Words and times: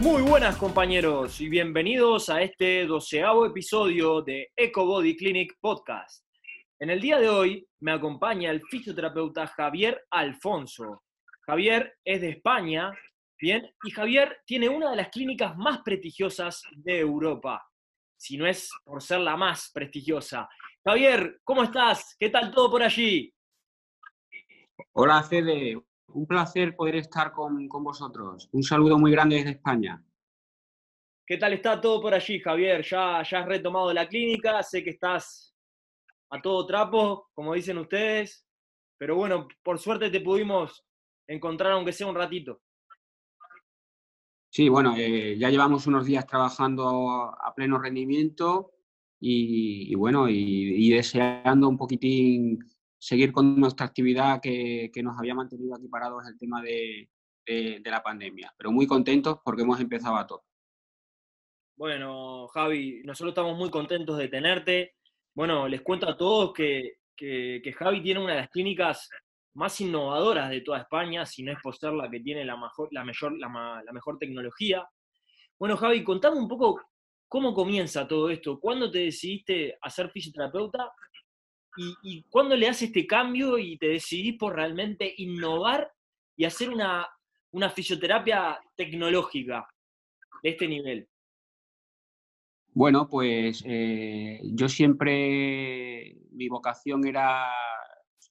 Muy 0.00 0.22
buenas 0.22 0.56
compañeros 0.56 1.40
y 1.40 1.48
bienvenidos 1.48 2.28
a 2.28 2.42
este 2.42 2.84
doceavo 2.86 3.46
episodio 3.46 4.20
de 4.20 4.52
EcoBody 4.54 5.16
Clinic 5.16 5.56
Podcast. 5.58 6.24
En 6.78 6.90
el 6.90 7.00
día 7.00 7.18
de 7.18 7.30
hoy 7.30 7.66
me 7.80 7.92
acompaña 7.92 8.50
el 8.50 8.62
fisioterapeuta 8.68 9.46
Javier 9.46 10.04
Alfonso. 10.10 11.02
Javier 11.46 11.96
es 12.04 12.20
de 12.20 12.28
España, 12.28 12.92
bien, 13.40 13.72
y 13.84 13.90
Javier 13.90 14.38
tiene 14.44 14.68
una 14.68 14.90
de 14.90 14.96
las 14.96 15.08
clínicas 15.08 15.56
más 15.56 15.80
prestigiosas 15.82 16.62
de 16.72 17.00
Europa, 17.00 17.66
si 18.18 18.36
no 18.36 18.46
es 18.46 18.70
por 18.84 19.02
ser 19.02 19.20
la 19.20 19.36
más 19.36 19.70
prestigiosa. 19.72 20.48
Javier, 20.84 21.40
¿cómo 21.42 21.62
estás? 21.62 22.14
¿Qué 22.20 22.28
tal 22.28 22.52
todo 22.52 22.70
por 22.70 22.82
allí? 22.82 23.32
Hola 24.92 25.22
Fede, 25.22 25.80
un 26.16 26.26
placer 26.26 26.74
poder 26.74 26.96
estar 26.96 27.30
con, 27.32 27.68
vosotros. 27.68 28.48
Un 28.52 28.62
saludo 28.62 28.98
muy 28.98 29.10
grande 29.10 29.36
desde 29.36 29.50
España. 29.50 30.02
¿Qué 31.26 31.36
tal 31.36 31.52
está 31.52 31.80
todo 31.80 32.00
por 32.00 32.14
allí, 32.14 32.40
Javier? 32.40 32.82
¿Ya, 32.82 33.22
ya 33.22 33.40
has 33.40 33.46
retomado 33.46 33.92
la 33.92 34.08
clínica? 34.08 34.62
Sé 34.62 34.82
que 34.82 34.90
estás 34.90 35.54
a 36.30 36.40
todo 36.40 36.66
trapo, 36.66 37.28
como 37.34 37.54
dicen 37.54 37.78
ustedes, 37.78 38.46
pero 38.96 39.16
bueno, 39.16 39.46
por 39.62 39.78
suerte 39.78 40.10
te 40.10 40.20
pudimos 40.20 40.84
encontrar 41.26 41.72
aunque 41.72 41.92
sea 41.92 42.06
un 42.06 42.14
ratito. 42.14 42.62
Sí, 44.48 44.68
bueno, 44.70 44.94
eh, 44.96 45.36
ya 45.38 45.50
llevamos 45.50 45.86
unos 45.86 46.06
días 46.06 46.26
trabajando 46.26 47.36
a 47.38 47.54
pleno 47.54 47.78
rendimiento 47.78 48.72
y, 49.20 49.94
bueno, 49.96 50.28
y, 50.30 50.88
deseando 50.90 51.68
un 51.68 51.76
poquitín 51.76 52.58
seguir 52.98 53.32
con 53.32 53.58
nuestra 53.58 53.86
actividad 53.86 54.40
que, 54.40 54.90
nos 55.02 55.18
había 55.18 55.34
mantenido 55.34 55.74
aquí 55.74 55.88
parados 55.88 56.26
el 56.26 56.38
tema 56.38 56.62
de, 56.62 57.08
la 57.84 58.02
pandemia. 58.02 58.52
Pero 58.56 58.72
muy 58.72 58.86
contentos 58.86 59.38
porque 59.44 59.62
hemos 59.62 59.80
empezado 59.80 60.16
a 60.16 60.26
todo. 60.26 60.44
Bueno, 61.76 62.48
Javi, 62.48 63.02
nosotros 63.04 63.32
estamos 63.32 63.56
muy 63.56 63.70
contentos 63.70 64.16
de 64.18 64.28
tenerte. 64.28 64.94
Bueno, 65.34 65.68
les 65.68 65.82
cuento 65.82 66.08
a 66.08 66.16
todos 66.16 66.52
que, 66.52 66.98
Javi 67.76 68.02
tiene 68.02 68.20
una 68.20 68.34
de 68.34 68.40
las 68.40 68.50
clínicas 68.50 69.08
más 69.54 69.80
innovadoras 69.80 70.50
de 70.50 70.60
toda 70.60 70.80
España, 70.80 71.24
si 71.24 71.42
no 71.42 71.52
es 71.52 71.58
por 71.62 71.76
ser 71.76 71.92
la 71.92 72.10
que 72.10 72.20
tiene 72.20 72.44
la 72.44 72.56
mejor, 72.56 72.88
la 72.92 73.04
mejor, 73.04 73.38
la 73.38 73.92
mejor 73.92 74.18
tecnología. 74.18 74.86
Bueno, 75.58 75.76
Javi, 75.76 76.04
contame 76.04 76.38
un 76.38 76.48
poco 76.48 76.82
cómo 77.28 77.54
comienza 77.54 78.06
todo 78.06 78.30
esto. 78.30 78.60
¿Cuándo 78.60 78.90
te 78.90 79.00
decidiste 79.00 79.78
a 79.80 79.90
ser 79.90 80.10
fisioterapeuta 80.10 80.90
¿Y, 81.76 82.22
cuándo 82.30 82.56
le 82.56 82.68
haces 82.68 82.88
este 82.88 83.06
cambio 83.06 83.58
y 83.58 83.76
te 83.76 83.88
decidís 83.88 84.38
por 84.38 84.54
realmente 84.54 85.12
innovar 85.18 85.92
y 86.36 86.44
hacer 86.44 86.70
una, 86.70 87.08
fisioterapia 87.70 88.58
tecnológica 88.74 89.66
de 90.42 90.50
este 90.50 90.68
nivel? 90.68 91.08
Bueno, 92.72 93.08
pues 93.08 93.62
eh, 93.66 94.40
yo 94.44 94.68
siempre, 94.68 96.16
mi 96.32 96.48
vocación 96.48 97.06
era, 97.06 97.46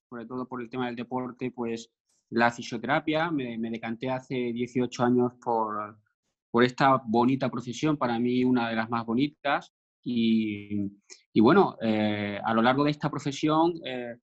sobre 0.10 0.26
todo 0.26 0.48
por 0.48 0.62
el 0.62 0.70
tema 0.70 0.88
del 0.88 0.96
deporte, 0.96 1.52
pues 1.52 1.92
la 2.30 2.52
fisioterapia. 2.52 3.32
Me, 3.32 3.58
me 3.58 3.72
decanté 3.72 4.10
hace 4.10 4.36
18 4.36 5.04
años 5.04 5.34
por, 5.44 5.98
por 6.52 6.64
esta 6.64 7.02
bonita 7.06 7.50
profesión, 7.50 7.98
para 7.98 8.18
mí 8.20 8.44
una 8.44 8.70
de 8.70 8.76
las 8.76 8.90
más 8.90 9.06
bonitas. 9.06 9.74
Y, 10.08 10.92
bueno, 11.42 11.78
eh, 11.82 12.40
a 12.44 12.54
lo 12.54 12.62
largo 12.62 12.84
de 12.84 12.92
esta 12.92 13.10
profesión, 13.10 13.74
eh, 13.84 14.16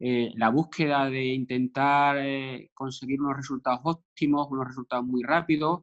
eh, 0.00 0.32
la 0.34 0.50
búsqueda 0.50 1.10
de 1.10 1.26
intentar 1.26 2.16
conseguir 2.74 3.20
unos 3.20 3.36
resultados 3.36 3.80
óptimos, 3.84 4.48
unos 4.50 4.66
resultados 4.66 5.04
muy 5.04 5.22
rápidos, 5.22 5.82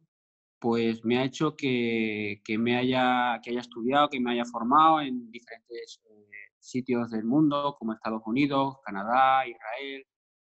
pues 0.60 1.06
me 1.06 1.20
ha 1.20 1.26
hecho 1.26 1.56
que, 1.56 2.42
me 2.60 2.78
haya, 2.78 3.40
que 3.44 3.52
haya 3.52 3.60
estudiado, 3.62 4.10
que 4.10 4.20
me 4.20 4.32
haya 4.32 4.46
formado 4.46 5.02
en 5.02 5.30
diferentes 5.32 6.02
sitios 6.60 7.12
del 7.12 7.26
mundo, 7.26 7.76
como 7.78 7.94
Estados 7.94 8.24
Unidos, 8.26 8.78
Canadá, 8.84 9.48
Israel, 9.48 10.06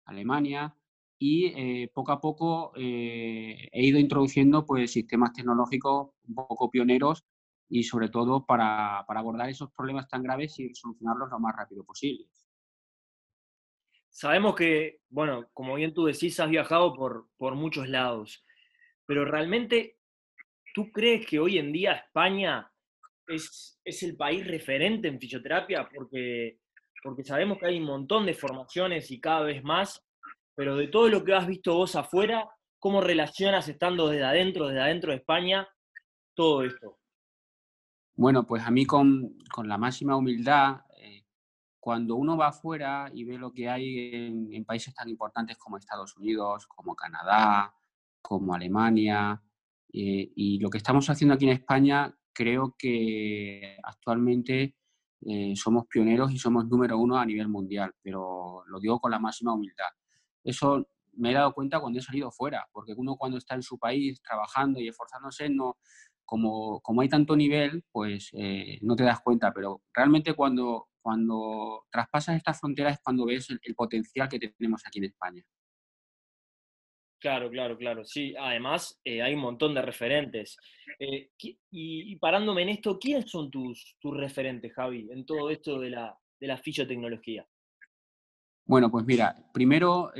Alemania, 0.06 0.76
y 1.20 1.88
poco 1.88 2.12
a 2.12 2.22
poco 2.22 2.74
he 2.76 3.70
ido 3.74 4.00
introduciendo 4.00 4.66
pues, 4.66 4.92
sistemas 4.92 5.34
tecnológicos 5.34 6.10
un 6.28 6.36
poco 6.36 6.70
pioneros 6.72 7.24
y 7.69 7.84
sobre 7.84 8.09
todo 8.09 8.46
para, 8.46 9.00
abordar 9.00 9.50
esos 9.50 9.72
problemas 9.72 10.09
tan 10.09 10.24
graves 10.24 10.59
y 10.59 10.74
solucionarlos 10.74 11.30
lo 11.30 11.40
más 11.40 11.56
rápido 11.56 11.84
posible. 11.84 12.25
Sabemos 14.09 14.56
que, 14.56 15.02
bueno, 15.07 15.47
como 15.53 15.75
bien 15.75 15.94
tú 15.94 16.06
decís, 16.06 16.40
has 16.40 16.50
viajado 16.50 16.96
por, 16.96 17.30
por 17.38 17.56
muchos 17.56 17.88
lados, 17.88 18.44
pero 19.06 19.24
realmente, 19.24 19.97
¿tú 20.74 20.91
crees 20.91 21.25
que 21.28 21.40
hoy 21.40 21.59
en 21.59 21.72
día 21.72 21.94
España 21.94 22.72
es, 23.28 23.80
es 23.86 24.03
el 24.03 24.18
país 24.18 24.46
referente 24.46 25.07
en 25.07 25.19
fisioterapia? 25.19 25.88
Porque, 25.94 26.59
porque 27.03 27.24
sabemos 27.24 27.59
que 27.59 27.68
hay 27.68 27.78
un 27.78 27.86
montón 27.86 28.25
de 28.25 28.34
formaciones 28.34 29.12
y 29.12 29.22
cada 29.22 29.41
vez 29.41 29.63
más, 29.63 30.03
pero 30.56 30.75
de 30.75 30.88
todo 30.88 31.07
lo 31.07 31.24
que 31.24 31.34
has 31.34 31.47
visto 31.47 31.75
vos 31.75 31.96
afuera, 31.96 32.50
¿cómo 32.80 33.00
relacionas 33.00 33.68
estando 33.68 34.09
desde 34.09 34.25
adentro, 34.25 34.68
desde 34.68 34.81
adentro 34.81 35.12
de 35.12 35.18
España, 35.18 35.68
todo 36.34 36.63
esto? 36.63 36.99
Bueno, 38.19 38.46
pues 38.46 38.62
a 38.66 38.69
mí 38.69 38.85
con, 38.85 39.34
la 39.63 39.78
máxima 39.78 40.18
humildad, 40.18 40.81
eh, 40.97 41.24
cuando 41.80 42.18
uno 42.18 42.35
va 42.35 42.50
afuera 42.50 43.09
y 43.13 43.24
ve 43.24 43.38
lo 43.38 43.53
que 43.53 43.69
hay 43.69 44.13
en, 44.52 44.66
países 44.66 44.94
tan 44.94 45.07
importantes 45.07 45.57
como 45.57 45.78
Estados 45.78 46.18
Unidos, 46.18 46.68
como 46.68 46.97
Canadá, 46.97 47.74
como 48.22 48.53
Alemania, 48.53 49.41
eh, 49.94 50.34
y 50.35 50.59
lo 50.59 50.69
que 50.69 50.80
estamos 50.80 51.09
haciendo 51.09 51.35
aquí 51.35 51.46
en 51.46 51.53
España, 51.53 52.13
creo 52.34 52.75
que 52.78 53.78
actualmente 53.84 54.75
eh, 55.25 55.53
somos 55.56 55.88
pioneros 55.88 56.34
y 56.34 56.40
somos 56.40 56.68
número 56.68 56.97
uno 56.97 57.16
a 57.18 57.25
nivel 57.25 57.47
mundial, 57.47 57.96
pero 58.01 58.63
lo 58.68 58.81
digo 58.81 59.00
con 59.00 59.12
la 59.12 59.19
máxima 59.19 59.53
humildad. 59.53 59.91
Eso 60.44 60.86
me 61.13 61.31
he 61.31 61.34
dado 61.34 61.53
cuenta 61.53 61.80
cuando 61.80 62.00
he 62.00 62.01
salido 62.01 62.31
fuera, 62.34 62.68
porque 62.74 62.94
uno 62.97 63.16
cuando 63.16 63.38
está 63.38 63.56
en 63.56 63.63
su 63.63 63.80
país 63.80 64.22
trabajando 64.22 64.81
y 64.81 64.90
esforzándose 64.90 65.50
no, 65.50 65.78
como, 66.30 67.02
hay 67.02 67.10
tanto 67.10 67.36
nivel, 67.36 67.84
pues 67.92 68.30
eh, 68.34 68.78
no 68.82 68.96
te 68.96 69.04
das 69.04 69.20
cuenta, 69.22 69.52
pero 69.52 69.82
realmente 69.92 70.36
cuando, 70.36 70.90
cuando 71.02 71.88
traspasas 71.92 72.38
estas 72.38 72.60
fronteras 72.60 72.94
es 72.94 73.00
cuando 73.04 73.26
ves 73.26 73.50
el, 73.50 73.74
potencial 73.74 74.30
que 74.30 74.38
tenemos 74.40 74.84
aquí 74.86 75.00
en 75.00 75.06
España. 75.06 75.44
Claro, 77.20 77.50
claro, 77.50 77.78
claro. 77.78 78.06
Sí, 78.06 78.36
además 78.40 79.02
eh, 79.04 79.24
hay 79.24 79.34
un 79.34 79.42
montón 79.42 79.74
de 79.74 79.82
referentes. 79.82 80.56
Eh, 81.00 81.32
y, 81.72 82.16
parándome 82.18 82.62
en 82.62 82.70
esto, 82.70 83.00
¿quiénes 83.00 83.30
son 83.30 83.50
tus, 83.50 83.98
tus 84.00 84.16
referentes, 84.16 84.72
Javi, 84.72 85.10
en 85.12 85.26
todo 85.26 85.50
esto 85.50 85.80
de 85.80 85.90
la, 85.90 86.16
de 86.40 86.48
la 86.48 86.58
fisiotecnología? 86.58 87.46
Bueno, 88.66 88.92
pues 88.92 89.04
mira, 89.04 89.36
primero 89.52 90.12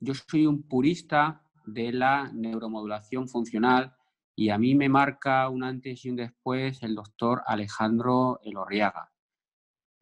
yo 0.00 0.14
soy 0.14 0.46
un 0.46 0.66
purista 0.66 1.42
de 1.66 1.92
la 1.92 2.30
neuromodulación 2.32 3.28
funcional 3.28 3.95
y 4.38 4.50
a 4.50 4.58
mí 4.58 4.74
me 4.74 4.90
marca 4.90 5.48
un 5.48 5.64
antes 5.64 6.04
y 6.04 6.10
un 6.10 6.16
después 6.16 6.82
el 6.82 6.94
doctor 6.94 7.42
Alejandro 7.46 8.38
Elorriaga. 8.44 9.10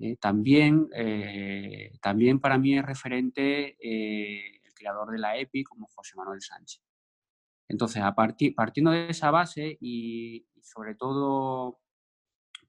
Eh, 0.01 0.17
también, 0.17 0.89
eh, 0.93 1.93
también 2.03 2.41
para 2.41 2.59
mí 2.59 2.77
es 2.77 2.85
referente 2.85 3.77
eh, 3.79 4.61
el 4.65 4.75
creador 4.75 5.13
de 5.13 5.19
la 5.19 5.39
EPI 5.39 5.63
como 5.63 5.87
José 5.87 6.17
Manuel 6.17 6.43
Sánchez. 6.43 6.83
Entonces, 7.69 8.03
a 8.03 8.13
partir, 8.13 8.57
partiendo 8.57 8.91
de 8.91 9.09
esa 9.09 9.31
base 9.31 9.79
y, 9.81 10.47
sobre 10.61 10.97
todo, 10.97 11.81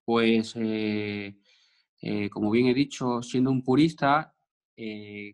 pues, 0.06 0.54
como 0.54 2.52
bien 2.52 2.68
he 2.68 2.74
dicho, 2.76 3.24
siendo 3.24 3.50
un 3.50 3.64
purista, 3.64 4.34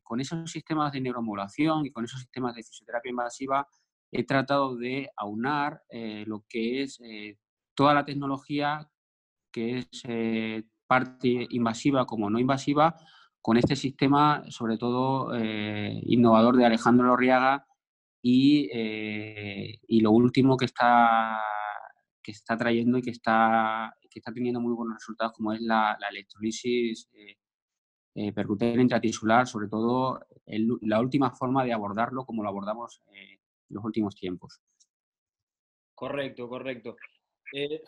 con 0.04 0.20
esos 0.22 0.50
sistemas 0.50 0.92
de 0.94 1.02
neuromodulación 1.02 1.86
y 1.86 1.92
con 1.92 2.06
esos 2.06 2.22
sistemas 2.22 2.56
de 2.56 2.64
fisioterapia 2.64 3.10
invasiva, 3.10 3.68
he 4.12 4.24
tratado 4.24 4.76
de 4.76 5.10
aunar 5.16 5.84
eh, 5.90 6.24
lo 6.28 6.46
que 6.48 6.84
es 6.84 7.00
eh, 7.02 7.38
toda 7.76 7.94
la 7.94 8.06
tecnología 8.06 8.90
que 9.52 9.80
es 9.80 9.88
eh, 10.08 10.64
parte 10.88 11.48
invasiva 11.50 12.06
como 12.06 12.30
no 12.30 12.40
invasiva 12.40 12.96
con 13.42 13.58
este 13.58 13.76
sistema, 13.76 14.44
sobre 14.50 14.78
todo 14.78 15.34
innovador 15.36 16.58
de 16.58 16.66
Alejandro 16.66 17.08
Lorriaga 17.08 17.66
y, 18.22 18.70
y, 18.72 20.00
lo 20.02 20.12
último 20.12 20.58
que 20.58 20.66
está, 20.66 21.42
que 22.22 22.32
está 22.34 22.56
trayendo 22.56 23.00
y 23.00 23.02
que 23.02 23.10
está, 23.10 23.96
está 24.20 24.32
teniendo 24.32 24.60
muy 24.60 24.74
buenos 24.74 24.96
resultados, 24.96 25.34
como 25.34 25.54
es 25.54 25.62
la, 25.62 25.98
la 26.00 26.08
electrolisis 26.10 27.10
eh, 27.14 27.38
eh 28.14 28.34
percutánea 28.34 28.82
intratisular, 28.82 29.48
sobre 29.48 29.68
todo 29.68 30.20
la 30.46 31.00
última 31.00 31.32
forma 31.32 31.64
de 31.64 31.74
abordarlo 31.74 32.26
como 32.26 32.44
lo 32.44 32.50
abordamos 32.50 33.02
en 33.72 33.76
los 33.76 33.86
últimos 33.86 34.16
tiempos. 34.16 34.60
Correcto, 35.96 36.50
correcto. 36.50 36.98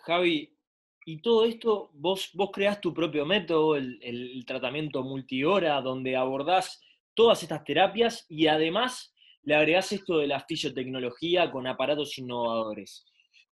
Javi, 0.05 0.57
y 1.05 1.21
todo 1.21 1.45
esto, 1.45 1.91
vos, 1.93 2.29
vos 2.33 2.49
creás 2.51 2.79
tu 2.79 2.93
propio 2.93 3.25
método, 3.25 3.75
el, 3.75 3.99
el, 4.01 4.45
tratamiento 4.45 5.03
multihora, 5.03 5.81
donde 5.81 6.15
abordás 6.15 6.81
todas 7.13 7.43
estas 7.43 7.63
terapias 7.63 8.25
y 8.29 8.47
además 8.47 9.13
le 9.43 9.55
agregás 9.55 9.91
esto 9.91 10.17
de 10.17 10.27
la 10.27 10.39
fisiotecnología 10.39 11.51
con 11.51 11.67
aparatos 11.67 12.17
innovadores. 12.17 13.05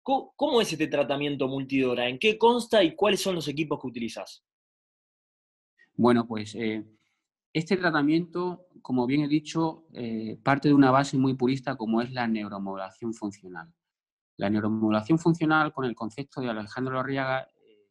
¿Cómo, 0.01 0.61
es 0.61 0.71
este 0.71 0.87
tratamiento 0.87 1.47
multihora? 1.47 2.07
¿En 2.07 2.17
qué 2.17 2.37
consta 2.37 2.83
y 2.83 2.95
cuáles 2.95 3.21
son 3.21 3.35
los 3.35 3.47
equipos 3.47 3.79
que 3.79 3.87
utilizas? 3.87 4.43
Bueno, 5.93 6.25
pues 6.25 6.55
eh, 6.55 6.83
este 7.53 7.77
tratamiento, 7.77 8.67
como 8.81 9.05
bien 9.07 9.21
he 9.21 9.27
dicho, 9.27 9.85
eh, 9.93 10.39
parte 10.43 10.67
de 10.67 10.73
una 10.73 10.91
base 10.91 11.17
muy 11.17 11.35
purista 11.35 11.75
como 11.75 12.01
es 12.01 12.11
la 12.11 12.27
neuromodulación 12.27 13.13
funcional. 13.13 13.73
La 14.37 14.49
neuromodulación 14.49 15.19
funcional, 15.19 15.73
con 15.73 15.85
el 15.85 15.95
concepto 15.95 16.41
de 16.41 16.49
Alejandro 16.49 16.93
Lorriaga, 16.93 17.41
eh, 17.41 17.89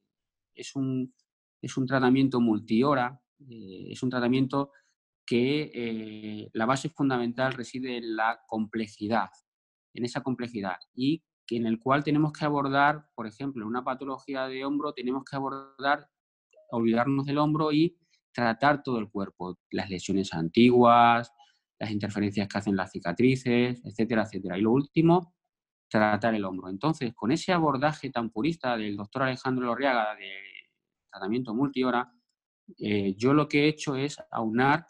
es, 0.55 0.75
un, 0.77 1.15
es 1.61 1.77
un 1.77 1.87
tratamiento 1.87 2.41
multihora, 2.41 3.21
es 3.49 4.03
un 4.03 4.11
tratamiento 4.11 4.73
que 5.25 6.51
la 6.55 6.67
base 6.67 6.89
fundamental 6.89 7.53
reside 7.53 7.99
en 7.99 8.17
la 8.17 8.41
complejidad, 8.49 9.29
en 9.95 10.05
esa 10.05 10.23
complejidad. 10.23 10.79
Y 10.95 11.23
en 11.51 11.67
el 11.67 11.79
cual 11.79 12.05
tenemos 12.05 12.33
que 12.33 12.45
abordar, 12.45 13.09
por 13.15 13.27
ejemplo, 13.27 13.67
una 13.67 13.85
patología 13.85 14.47
de 14.47 14.65
hombro, 14.65 14.93
tenemos 14.93 15.25
que 15.25 15.37
abordar, 15.37 16.11
olvidarnos 16.71 17.27
del 17.27 17.39
hombro 17.39 17.73
y 17.73 17.97
tratar 18.33 18.83
todo 18.83 18.99
el 18.99 19.09
cuerpo, 19.11 19.59
las 19.71 19.91
lesiones 19.91 20.33
antiguas, 20.33 21.33
las 21.79 21.91
interferencias 21.91 22.49
que 22.49 22.59
hacen 22.59 22.77
las 22.77 22.91
cicatrices, 22.91 23.81
etcétera, 23.85 24.23
etcétera. 24.23 24.59
Y 24.59 24.63
lo 24.63 24.73
último, 24.73 25.35
tratar 25.89 26.35
el 26.35 26.45
hombro. 26.45 26.69
Entonces, 26.69 27.15
con 27.15 27.33
ese 27.33 27.53
abordaje 27.53 28.11
tan 28.11 28.31
purista 28.31 28.77
del 28.77 28.97
doctor 28.97 29.23
Alejandro 29.23 29.67
Lorriaga 29.67 30.15
de 30.17 30.31
tratamiento 31.11 31.55
multihora, 31.55 32.13
eh, 32.79 33.15
yo 33.17 33.33
lo 33.33 33.49
que 33.49 33.65
he 33.65 33.69
hecho 33.69 33.97
es 33.97 34.19
aunar 34.31 34.87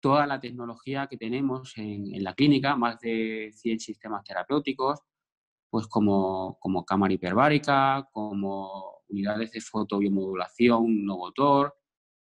toda 0.00 0.26
la 0.26 0.40
tecnología 0.40 1.06
que 1.08 1.16
tenemos 1.16 1.76
en, 1.76 2.22
la 2.22 2.34
clínica, 2.34 2.76
más 2.76 2.98
de 3.00 3.50
100 3.52 3.80
sistemas 3.80 4.24
terapéuticos, 4.24 5.00
pues 5.70 5.86
como, 5.86 6.56
como 6.60 6.84
cámara 6.84 7.12
hiperbárica, 7.12 8.08
como 8.12 9.02
unidades 9.08 9.52
de 9.52 9.60
fotobiomodulación 9.60 11.04
no 11.04 11.18
motor, 11.18 11.77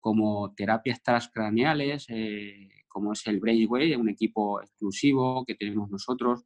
como 0.02 0.54
terapias 0.56 1.02
transcraneales, 1.02 2.08
eh, 2.10 2.70
como 2.88 3.14
es 3.14 3.26
el 3.28 3.40
Brainwave, 3.40 3.96
un 3.96 4.10
equipo 4.10 4.62
exclusivo 4.62 5.46
que 5.46 5.56
tenemos 5.56 5.90
nosotros, 5.90 6.44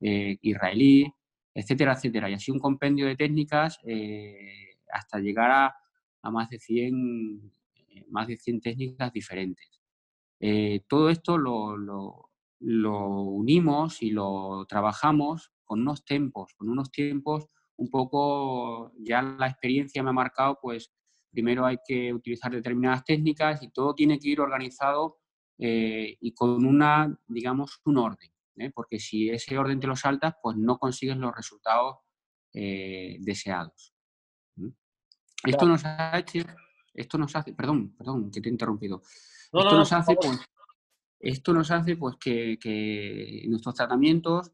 eh, 0.00 0.38
israelí, 0.42 1.12
etcétera, 1.54 1.92
etcétera. 1.92 2.30
Y 2.30 2.34
así 2.34 2.50
un 2.50 2.58
compendio 2.58 3.06
de 3.06 3.16
técnicas 3.16 3.78
eh, 3.84 4.78
hasta 4.90 5.20
llegar 5.20 5.50
a, 5.50 6.30
más, 6.30 6.50
de 6.50 6.58
100, 6.58 7.52
más 8.08 8.26
de 8.26 8.36
100 8.36 8.60
técnicas 8.60 9.12
diferentes. 9.12 9.80
todo 10.88 11.08
esto 11.10 11.38
lo, 11.38 11.76
lo 12.58 13.08
unimos 13.22 14.02
y 14.02 14.10
lo 14.10 14.66
trabajamos 14.68 15.52
con 15.64 15.82
unos 15.82 16.04
tiempos, 16.04 16.54
con 16.54 16.68
unos 16.68 16.90
tiempos 16.90 17.46
un 17.76 17.90
poco, 17.90 18.92
ya 18.98 19.22
la 19.22 19.48
experiencia 19.48 20.02
me 20.02 20.10
ha 20.10 20.14
marcado, 20.14 20.58
pues 20.60 20.90
primero 21.30 21.66
hay 21.66 21.78
que 21.86 22.12
utilizar 22.12 22.52
determinadas 22.52 23.04
técnicas 23.04 23.62
y 23.62 23.70
todo 23.70 23.94
tiene 23.94 24.18
que 24.18 24.28
ir 24.28 24.40
organizado 24.40 25.18
eh, 25.58 26.16
y 26.20 26.32
con 26.34 26.64
una, 26.64 27.18
digamos, 27.26 27.80
un 27.84 27.98
orden, 27.98 28.30
¿eh? 28.56 28.70
porque 28.74 28.98
si 28.98 29.30
ese 29.30 29.58
orden 29.58 29.80
te 29.80 29.86
lo 29.86 29.96
saltas, 29.96 30.34
pues 30.42 30.56
no 30.56 30.78
consigues 30.78 31.16
los 31.16 31.34
resultados 31.34 31.96
eh, 32.52 33.16
deseados. 33.20 33.94
Esto 35.44 35.66
nos 35.66 35.84
ha 35.84 36.18
hecho, 36.18 36.40
esto 36.92 37.18
nos 37.18 37.34
hace, 37.36 37.52
perdón, 37.52 37.94
perdón, 37.96 38.30
que 38.30 38.40
te 38.40 38.48
he 38.48 38.52
interrumpido. 38.52 39.02
esto, 39.52 39.76
nos 39.76 39.92
hace, 39.92 40.16
pues, 40.16 40.40
esto 41.20 41.52
nos 41.52 41.70
hace, 41.70 41.96
pues, 41.96 42.16
que, 42.16 42.58
que 42.58 43.44
nuestros 43.48 43.74
tratamientos 43.74 44.52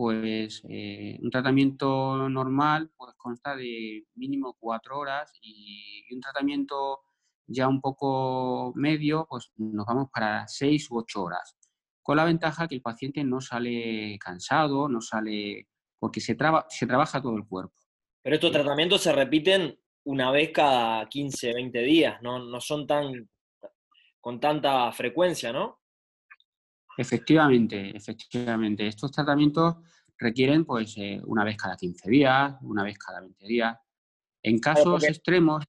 pues 0.00 0.62
eh, 0.66 1.18
un 1.20 1.28
tratamiento 1.28 2.26
normal 2.30 2.90
pues 2.96 3.12
consta 3.18 3.54
de 3.54 4.06
mínimo 4.14 4.56
cuatro 4.58 4.98
horas 4.98 5.30
y, 5.42 6.06
un 6.14 6.22
tratamiento 6.22 7.00
ya 7.46 7.68
un 7.68 7.82
poco 7.82 8.72
medio, 8.76 9.26
pues 9.28 9.52
nos 9.58 9.84
vamos 9.84 10.08
para 10.10 10.48
seis 10.48 10.90
u 10.90 10.96
ocho 10.96 11.24
horas. 11.24 11.54
Con 12.00 12.16
la 12.16 12.24
ventaja 12.24 12.66
que 12.66 12.76
el 12.76 12.80
paciente 12.80 13.22
no 13.24 13.42
sale 13.42 14.18
cansado, 14.18 14.88
no 14.88 15.02
sale, 15.02 15.68
porque 15.98 16.22
se, 16.22 16.34
se 16.70 16.86
trabaja 16.86 17.20
todo 17.20 17.36
el 17.36 17.46
cuerpo. 17.46 17.74
Pero 18.22 18.36
estos 18.36 18.52
tratamientos 18.52 19.02
se 19.02 19.12
repiten 19.12 19.78
una 20.04 20.30
vez 20.30 20.50
cada 20.50 21.06
15, 21.10 21.52
20 21.52 21.78
días, 21.80 22.22
no, 22.22 22.38
no 22.38 22.58
son 22.58 22.86
tan 22.86 23.28
con 24.18 24.40
tanta 24.40 24.90
frecuencia, 24.92 25.52
¿no? 25.52 25.79
Efectivamente, 27.00 27.96
efectivamente. 27.96 28.86
Estos 28.86 29.10
tratamientos 29.10 29.76
requieren 30.18 30.66
pues 30.66 30.98
eh, 30.98 31.18
una 31.24 31.44
vez 31.44 31.56
cada 31.56 31.74
15 31.74 32.10
días, 32.10 32.56
una 32.60 32.84
vez 32.84 32.98
cada 32.98 33.22
20 33.22 33.46
días. 33.46 33.78
En 34.42 34.58
casos 34.58 35.02
extremos... 35.04 35.64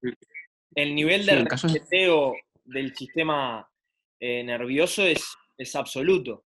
El 0.75 0.93
nivel 0.93 1.25
de 1.25 1.45
reseteo 1.45 2.33
del 2.65 2.93
sistema 2.93 3.65
eh, 4.19 4.43
nervioso 4.43 5.03
es, 5.03 5.23
es 5.57 5.73
absoluto. 5.73 6.43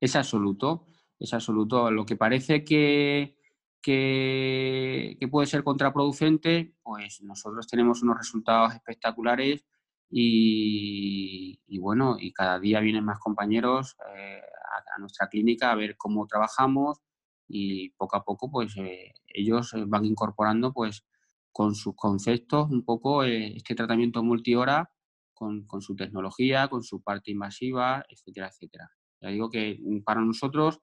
Es 0.00 0.14
absoluto, 0.14 0.86
es 1.18 1.34
absoluto. 1.34 1.90
Lo 1.90 2.06
que 2.06 2.14
parece 2.14 2.64
que, 2.64 3.38
que, 3.82 5.18
puede 5.28 5.48
ser 5.48 5.64
contraproducente, 5.64 6.76
pues 6.80 7.22
nosotros 7.22 7.66
tenemos 7.66 8.02
unos 8.02 8.18
resultados 8.18 8.72
espectaculares 8.74 9.64
y, 10.10 11.78
bueno, 11.78 12.16
y 12.18 12.32
cada 12.32 12.58
día 12.58 12.80
vienen 12.80 13.04
más 13.04 13.18
compañeros 13.18 13.96
eh, 14.16 14.40
a, 14.40 14.98
nuestra 15.00 15.28
clínica 15.28 15.70
a 15.70 15.74
ver 15.74 15.96
cómo 15.96 16.26
trabajamos 16.26 17.00
y 17.46 17.90
poco 17.90 18.16
a 18.16 18.24
poco 18.24 18.50
pues 18.50 18.76
eh, 18.76 19.12
ellos 19.26 19.72
eh, 19.74 19.84
van 19.86 20.04
incorporando 20.04 20.72
pues 20.72 21.04
con 21.52 21.74
sus 21.74 21.94
conceptos 21.94 22.70
un 22.70 22.84
poco 22.84 23.22
este 23.24 23.74
tratamiento 23.74 24.22
multihora 24.22 24.90
con, 25.34 25.66
con, 25.66 25.80
su 25.82 25.94
tecnología, 25.94 26.68
con 26.68 26.82
su 26.82 27.02
parte 27.02 27.30
invasiva, 27.30 28.04
etcétera, 28.08 28.48
etcétera. 28.48 28.90
Ya 29.20 29.28
digo 29.28 29.50
que 29.50 29.78
mm, 29.80 30.02
para 30.02 30.20
nosotros 30.20 30.80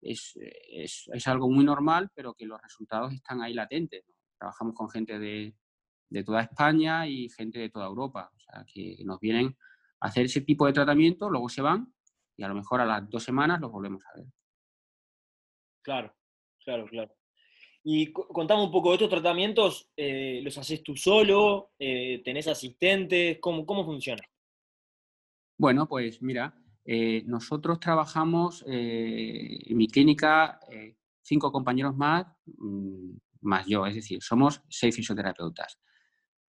es, 0.00 0.34
es, 0.72 1.08
es 1.12 1.26
algo 1.26 1.50
muy 1.50 1.64
normal, 1.64 2.10
pero 2.14 2.34
que 2.34 2.46
los 2.46 2.60
resultados 2.62 3.12
están 3.12 3.42
ahí 3.42 3.54
latentes. 3.54 4.04
Trabajamos 4.38 4.74
con 4.74 4.88
gente 4.88 5.18
de, 5.18 5.56
de 6.10 6.24
toda 6.24 6.42
España 6.42 7.06
y 7.06 7.28
gente 7.30 7.58
de 7.58 7.70
toda 7.70 7.86
Europa. 7.86 8.30
Sea, 8.50 8.64
que 8.66 8.96
nos 9.04 9.20
vienen 9.20 9.56
a 10.00 10.08
hacer 10.08 10.26
ese 10.26 10.40
tipo 10.42 10.66
de 10.66 10.72
tratamiento, 10.72 11.28
luego 11.30 11.48
se 11.48 11.62
van 11.62 11.92
y 12.36 12.42
a 12.44 12.48
lo 12.48 12.54
mejor 12.54 12.80
a 12.80 12.86
las 12.86 13.08
dos 13.10 13.24
semanas 13.24 13.60
los 13.60 13.70
volvemos 13.70 14.02
a 14.06 14.18
ver. 14.18 14.26
Claro, 15.82 16.14
claro, 16.64 16.86
claro. 16.86 17.14
Y 17.84 18.12
contame 18.12 18.62
un 18.62 18.70
poco 18.70 18.90
de 18.90 18.96
estos 18.96 19.10
tratamientos, 19.10 19.90
eh, 19.96 20.40
¿los 20.42 20.58
haces 20.58 20.82
tú 20.82 20.96
solo? 20.96 21.72
Eh, 21.78 22.20
¿Tenés 22.24 22.46
asistentes? 22.48 23.38
¿Cómo, 23.40 23.64
¿Cómo 23.64 23.84
funciona? 23.84 24.22
Bueno, 25.56 25.88
pues 25.88 26.22
mira, 26.22 26.54
eh, 26.84 27.22
nosotros 27.26 27.80
trabajamos 27.80 28.64
en 28.66 29.76
mi 29.76 29.88
clínica 29.88 30.60
cinco 31.22 31.50
compañeros 31.50 31.96
más, 31.96 32.26
mm, 32.46 33.16
más 33.42 33.66
yo, 33.66 33.86
es 33.86 33.94
decir, 33.94 34.22
somos 34.22 34.62
seis 34.68 34.94
fisioterapeutas 34.94 35.78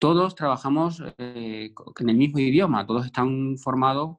todos 0.00 0.34
trabajamos 0.34 1.02
eh, 1.18 1.74
en 1.98 2.08
el 2.08 2.16
mismo 2.16 2.38
idioma, 2.38 2.86
todos 2.86 3.04
están 3.04 3.58
formados 3.58 4.16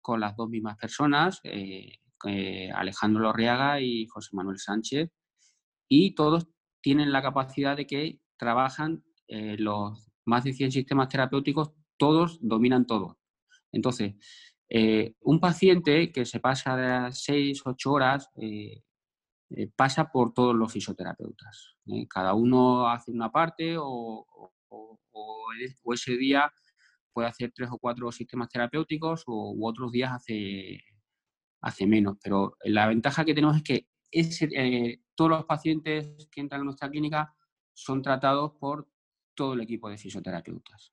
con 0.00 0.20
las 0.20 0.34
dos 0.34 0.48
mismas 0.48 0.78
personas, 0.78 1.40
eh, 1.44 1.98
eh, 2.26 2.70
Alejandro 2.74 3.22
Lorriaga 3.22 3.78
y 3.78 4.06
José 4.06 4.30
Manuel 4.32 4.58
Sánchez, 4.58 5.10
y 5.86 6.14
todos 6.14 6.48
tienen 6.80 7.12
la 7.12 7.20
capacidad 7.20 7.76
de 7.76 7.86
que 7.86 8.20
trabajan 8.38 9.04
los 9.28 10.10
más 10.24 10.44
de 10.44 10.54
100 10.54 10.72
sistemas 10.72 11.10
terapéuticos, 11.10 11.72
todos 11.98 12.38
dominan 12.40 12.86
todo. 12.86 13.18
Entonces, 13.72 14.14
un 15.20 15.40
paciente 15.40 16.10
que 16.10 16.24
se 16.24 16.40
pasa 16.40 16.76
de 16.76 17.12
6, 17.12 17.62
8 17.66 17.92
horas 17.92 18.30
pasa 19.76 20.10
por 20.10 20.32
todos 20.32 20.54
los 20.54 20.72
fisioterapeutas. 20.72 21.76
cada 22.08 22.32
uno 22.32 22.88
hace 22.88 23.10
una 23.10 23.30
parte 23.30 23.76
o, 23.78 24.26
o, 24.70 24.98
ese 25.92 26.16
día 26.16 26.52
puede 27.12 27.28
hacer 27.28 27.52
tres 27.54 27.68
o 27.72 27.78
cuatro 27.78 28.10
sistemas 28.12 28.48
terapéuticos 28.48 29.24
o, 29.26 29.52
u 29.52 29.66
otros 29.66 29.90
días 29.92 30.12
hace, 30.12 31.86
menos. 31.86 32.16
Pero 32.22 32.56
la 32.64 32.86
ventaja 32.86 33.24
que 33.24 33.34
tenemos 33.34 33.56
es 33.56 33.62
que 33.62 33.86
eh, 34.12 35.00
todos 35.14 35.30
los 35.30 35.44
pacientes 35.44 36.28
que 36.30 36.40
entran 36.40 36.60
en 36.60 36.66
nuestra 36.66 36.90
clínica 36.90 37.34
son 37.74 38.02
tratados 38.02 38.52
por 38.58 38.88
todo 39.34 39.54
el 39.54 39.60
equipo 39.60 39.88
de 39.88 39.98
fisioterapeutas. 39.98 40.92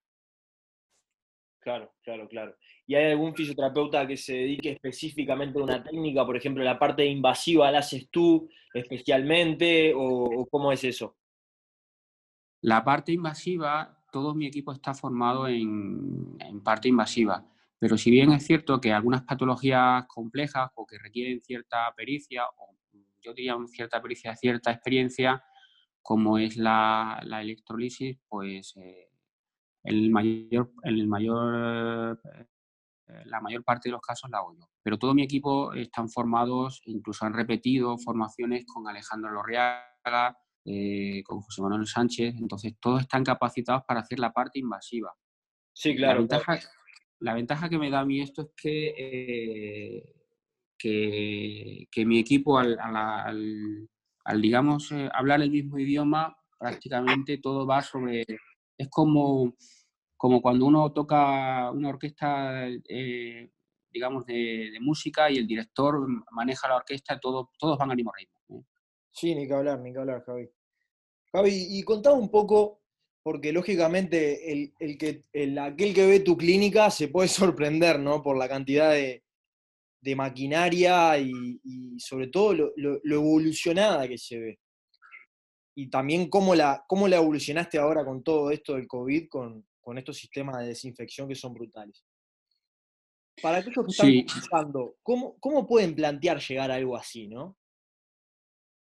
Claro, 1.65 1.95
claro, 2.03 2.27
claro. 2.27 2.55
¿Y 2.85 2.93
hay 2.93 3.11
algún 3.11 3.33
fisioterapeuta 3.33 4.05
que 4.05 4.17
se 4.17 4.33
dedique 4.33 4.73
específicamente 4.73 5.59
a 5.59 5.63
una 5.63 5.83
técnica? 5.83 6.23
Por 6.23 6.37
ejemplo, 6.37 6.63
la 6.63 6.77
parte 6.77 7.03
invasiva 7.03 7.71
la 7.71 7.79
haces 7.79 8.07
tú 8.11 8.47
especialmente 8.71 9.91
o, 9.95 10.47
cómo 10.51 10.71
es 10.71 10.83
eso? 10.83 11.17
La 12.65 12.83
parte 12.83 13.11
invasiva, 13.11 13.95
todo 14.11 14.33
mi 14.33 14.47
equipo 14.47 14.71
está 14.71 14.95
formado 14.95 15.47
en, 15.47 16.35
parte 16.63 16.87
invasiva, 16.87 17.45
pero 17.77 17.95
si 17.95 18.09
bien 18.09 18.31
es 18.31 18.43
cierto 18.43 18.81
que 18.81 18.91
algunas 18.91 19.21
patologías 19.21 20.07
complejas 20.07 20.71
o 20.73 20.83
que 20.87 20.97
requieren 20.97 21.41
cierta 21.41 21.93
pericia, 21.95 22.41
o 22.57 22.75
yo 23.21 23.35
diría 23.35 23.55
cierta 23.67 24.01
pericia, 24.01 24.35
cierta 24.35 24.71
experiencia, 24.71 25.43
como 26.01 26.39
es 26.39 26.57
la, 26.57 27.21
la 27.25 27.43
pues 28.27 28.73
eh, 28.77 29.09
el 29.83 30.09
mayor, 30.09 30.71
eh, 30.83 32.45
la 33.25 33.41
mayor 33.41 33.63
parte 33.63 33.89
de 33.89 33.91
los 33.91 34.01
casos 34.01 34.31
la 34.31 34.39
hago. 34.39 34.71
Pero 34.81 34.97
todo 34.97 35.13
mi 35.13 35.21
equipo 35.21 35.71
están 35.73 36.09
formados, 36.09 36.81
incluso 36.85 37.27
han 37.27 37.33
repetido 37.33 37.99
formaciones 37.99 38.65
con 38.65 38.87
Alejandro 38.87 39.29
Lorriaga, 39.29 40.35
eh, 40.65 41.23
con 41.23 41.41
José 41.41 41.61
Manuel 41.61 41.87
Sánchez, 41.87 42.35
entonces 42.37 42.73
todos 42.79 43.01
están 43.01 43.23
capacitados 43.23 43.83
para 43.87 44.01
hacer 44.01 44.19
la 44.19 44.33
parte 44.33 44.59
invasiva. 44.59 45.13
Sí, 45.73 45.95
claro. 45.95 46.13
La 46.13 46.19
ventaja, 46.19 46.59
La 47.19 47.33
ventaja 47.33 47.69
que 47.69 47.77
me 47.77 47.89
da 47.89 47.99
a 48.01 48.05
mí 48.05 48.21
esto 48.21 48.41
es 48.41 48.49
que, 48.55 50.03
que, 50.77 52.05
mi 52.05 52.19
equipo 52.19 52.57
al, 52.57 52.77
al 54.25 54.41
digamos, 54.41 54.91
eh, 54.91 55.09
hablar 55.13 55.41
el 55.41 55.51
mismo 55.51 55.77
idioma, 55.77 56.35
prácticamente 56.57 57.37
todo 57.37 57.65
va 57.65 57.81
sobre... 57.81 58.25
Es 58.77 58.89
como, 58.89 59.55
como 60.17 60.41
cuando 60.41 60.65
uno 60.65 60.91
toca 60.91 61.71
una 61.71 61.89
orquesta, 61.89 62.67
eh, 62.67 63.51
digamos, 63.89 64.25
de, 64.25 64.77
música 64.81 65.29
y 65.29 65.37
el 65.37 65.47
director 65.47 66.05
maneja 66.31 66.67
la 66.67 66.77
orquesta, 66.77 67.19
todo, 67.19 67.51
todos 67.57 67.77
van 67.77 67.91
al 67.91 67.95
mismo 67.95 68.11
ritmo. 68.17 68.34
Sí, 69.15 69.33
ni 69.33 69.47
que 69.47 69.53
hablar, 69.53 69.79
ni 69.79 69.93
que 69.93 69.99
hablar, 69.99 70.23
Javi. 70.25 70.49
Javi, 71.31 71.67
y 71.69 71.83
contame 71.83 72.17
un 72.17 72.29
poco, 72.29 72.81
porque 73.23 73.53
lógicamente 73.53 74.51
el, 74.51 74.73
el 74.77 74.97
que, 74.97 75.23
el, 75.31 75.57
aquel 75.57 75.93
que 75.93 76.05
ve 76.05 76.19
tu 76.19 76.35
clínica 76.35 76.91
se 76.91 77.07
puede 77.07 77.27
sorprender, 77.29 77.97
¿no? 77.97 78.21
Por 78.21 78.37
la 78.37 78.49
cantidad 78.49 78.91
de, 78.91 79.23
de 80.01 80.15
maquinaria 80.15 81.17
y, 81.17 81.97
sobre 81.97 82.27
todo 82.27 82.53
lo, 82.53 82.99
evolucionada 83.03 84.05
que 84.07 84.17
se 84.17 84.37
ve. 84.37 84.59
Y 85.75 85.89
también 85.89 86.29
cómo 86.29 86.53
la, 86.53 86.83
cómo 86.87 87.07
la 87.07 87.15
evolucionaste 87.15 87.77
ahora 87.77 88.03
con 88.03 88.21
todo 88.21 88.51
esto 88.51 88.75
del 88.75 88.87
COVID, 88.87 89.29
con, 89.29 89.65
estos 89.97 90.17
sistemas 90.17 90.59
de 90.59 90.67
desinfección 90.67 91.27
que 91.27 91.35
son 91.35 91.53
brutales. 91.53 92.03
Para 93.41 93.57
aquellos 93.57 93.85
que 93.85 93.91
están 93.91 94.11
pensando, 94.11 94.97
¿cómo, 95.01 95.37
¿cómo 95.39 95.65
pueden 95.65 95.95
plantear 95.95 96.39
llegar 96.39 96.71
a 96.71 96.75
algo 96.75 96.97
así, 96.97 97.27
no? 97.27 97.55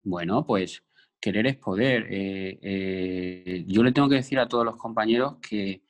Bueno, 0.05 0.45
pues 0.45 0.83
querer 1.19 1.47
es 1.47 1.57
poder. 1.57 2.05
Eh, 2.11 2.59
eh, 2.61 3.65
yo 3.67 3.83
le 3.83 3.91
tengo 3.91 4.07
que 4.07 4.15
decir 4.15 4.39
a 4.39 4.47
todos 4.47 4.63
los 4.63 4.77
compañeros 4.77 5.37
que, 5.41 5.81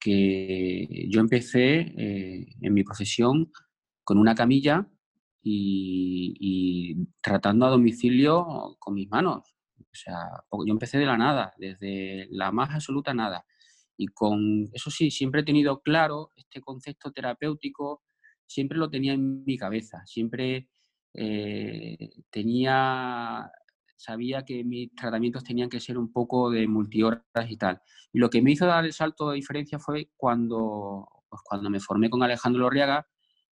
que 0.00 1.06
yo 1.08 1.20
empecé 1.20 1.78
eh, 1.96 2.48
en 2.60 2.74
mi 2.74 2.82
profesión 2.82 3.52
con 4.04 4.18
una 4.18 4.34
camilla 4.34 4.88
y, 5.42 6.96
tratando 7.22 7.66
a 7.66 7.70
domicilio 7.70 8.76
con 8.80 8.94
mis 8.94 9.08
manos. 9.08 9.54
O 9.78 9.94
sea, 9.94 10.16
yo 10.66 10.72
empecé 10.72 10.98
de 10.98 11.06
la 11.06 11.16
nada, 11.16 11.54
desde 11.58 12.26
la 12.30 12.50
más 12.50 12.70
absoluta 12.74 13.14
nada. 13.14 13.44
Y 13.96 14.08
con 14.08 14.68
eso 14.72 14.90
sí, 14.90 15.10
siempre 15.12 15.42
he 15.42 15.44
tenido 15.44 15.80
claro 15.80 16.30
este 16.36 16.60
concepto 16.60 17.12
terapéutico, 17.12 18.02
siempre 18.46 18.78
lo 18.78 18.90
tenía 18.90 19.12
en 19.12 19.44
mi 19.44 19.56
cabeza, 19.56 20.04
siempre 20.06 20.68
eh, 21.14 22.10
tenía, 22.30 23.50
sabía 24.00 24.46
que 24.46 24.64
mis 24.64 24.94
tratamientos 24.94 25.44
tenían 25.44 25.68
que 25.68 25.78
ser 25.78 25.98
un 25.98 26.10
poco 26.10 26.50
de 26.50 26.66
multihoras 26.66 27.22
y 27.48 27.56
tal. 27.58 27.82
Y 28.12 28.18
lo 28.18 28.30
que 28.30 28.40
me 28.40 28.52
hizo 28.52 28.64
dar 28.66 28.86
el 28.86 28.94
salto 28.94 29.28
de 29.28 29.36
diferencia 29.36 29.78
fue 29.78 30.10
cuando, 30.16 31.06
pues 31.28 31.42
cuando 31.44 31.68
me 31.68 31.80
formé 31.80 32.08
con 32.08 32.22
Alejandro 32.22 32.62
Lorriaga, 32.62 33.06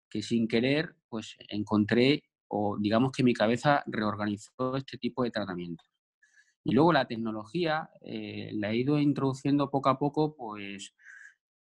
que 0.08 0.22
sin 0.22 0.48
querer 0.48 0.96
pues 1.10 1.36
encontré 1.48 2.24
o 2.48 2.78
digamos 2.80 3.12
que 3.12 3.22
mi 3.22 3.34
cabeza 3.34 3.82
reorganizó 3.86 4.76
este 4.76 4.96
tipo 4.96 5.22
de 5.22 5.30
tratamiento. 5.30 5.84
Y 6.64 6.72
luego 6.72 6.94
la 6.94 7.06
tecnología 7.06 7.90
eh, 8.00 8.50
la 8.54 8.70
he 8.70 8.76
ido 8.76 8.98
introduciendo 8.98 9.70
poco 9.70 9.90
a 9.90 9.98
poco, 9.98 10.34
pues 10.34 10.94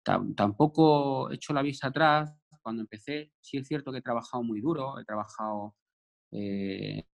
tampoco 0.04 1.32
he 1.32 1.36
hecho 1.36 1.54
la 1.54 1.63
vista 1.63 1.88
atrás. 1.88 2.32
Cuando 2.62 2.84
empecé, 2.84 3.32
sí 3.42 3.58
es 3.58 3.68
cierto 3.68 3.92
que 3.92 3.98
he 4.00 4.04
trabajado 4.04 4.44
muy 4.44 4.62
duro, 4.62 5.00
he 5.00 5.06
trabajado 5.06 5.75
eh, 6.32 7.05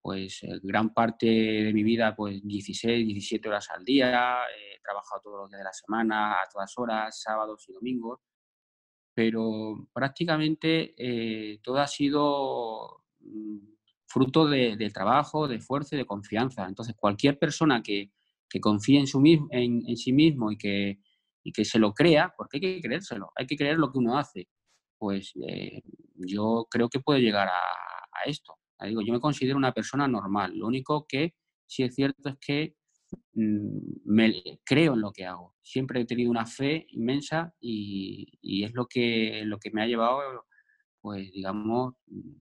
pues 0.00 0.40
gran 0.62 0.92
parte 0.92 1.26
de 1.26 1.72
mi 1.72 1.82
vida, 1.82 2.14
pues 2.16 2.40
16, 2.42 3.06
17 3.06 3.48
horas 3.48 3.68
al 3.70 3.84
día, 3.84 4.38
he 4.56 4.80
trabajado 4.82 5.20
todos 5.22 5.40
los 5.40 5.50
días 5.50 5.60
de 5.60 5.64
la 5.64 5.72
semana, 5.72 6.32
a 6.42 6.48
todas 6.52 6.72
horas, 6.76 7.20
sábados 7.22 7.64
y 7.68 7.72
domingos 7.72 8.20
pero 9.14 9.88
prácticamente 9.92 10.94
eh, 10.96 11.60
todo 11.62 11.78
ha 11.78 11.86
sido 11.86 13.04
mm, 13.20 13.58
fruto 14.06 14.46
de, 14.46 14.90
trabajo, 14.92 15.48
de 15.48 15.56
esfuerzo 15.56 15.94
y 15.94 15.98
de 15.98 16.06
confianza. 16.06 16.66
Entonces, 16.66 16.94
cualquier 16.96 17.38
persona 17.38 17.82
que, 17.82 18.10
confíe 18.60 18.98
en, 18.98 19.06
su 19.06 19.22
en, 19.50 19.96
sí 19.96 20.12
mismo 20.12 20.50
y 20.50 20.58
que, 20.58 20.98
que 21.54 21.64
se 21.64 21.78
lo 21.78 21.94
crea, 21.94 22.34
porque 22.36 22.58
hay 22.58 22.60
que 22.60 22.80
creérselo, 22.82 23.30
hay 23.34 23.46
que 23.46 23.56
creer 23.56 23.78
lo 23.78 23.90
que 23.90 23.98
uno 23.98 24.18
hace, 24.18 24.48
pues 24.98 25.32
eh, 25.48 25.82
yo 26.16 26.66
creo 26.70 26.90
que 26.90 27.00
puede 27.00 27.20
llegar 27.20 27.48
a, 27.48 28.01
a 28.12 28.28
esto. 28.28 28.58
Digo, 28.80 29.00
yo 29.02 29.12
me 29.12 29.20
considero 29.20 29.56
una 29.56 29.72
persona 29.72 30.08
normal. 30.08 30.56
Lo 30.56 30.66
único 30.66 31.06
que 31.06 31.34
sí 31.66 31.84
es 31.84 31.94
cierto 31.94 32.28
es 32.28 32.36
que 32.40 32.76
Mm, 33.34 33.78
me, 34.04 34.60
creo 34.64 34.94
en 34.94 35.00
lo 35.00 35.12
que 35.12 35.24
hago. 35.24 35.54
Siempre 35.62 36.00
he 36.00 36.04
tenido 36.04 36.30
una 36.30 36.46
fe 36.46 36.86
inmensa 36.90 37.54
y, 37.60 38.64
es 38.64 38.72
lo 38.74 38.86
que, 38.86 39.42
lo 39.44 39.58
que 39.58 39.70
me 39.70 39.82
ha 39.82 39.86
llevado, 39.86 40.46
pues 41.00 41.30
digamos, 41.32 41.94
mm, 42.06 42.32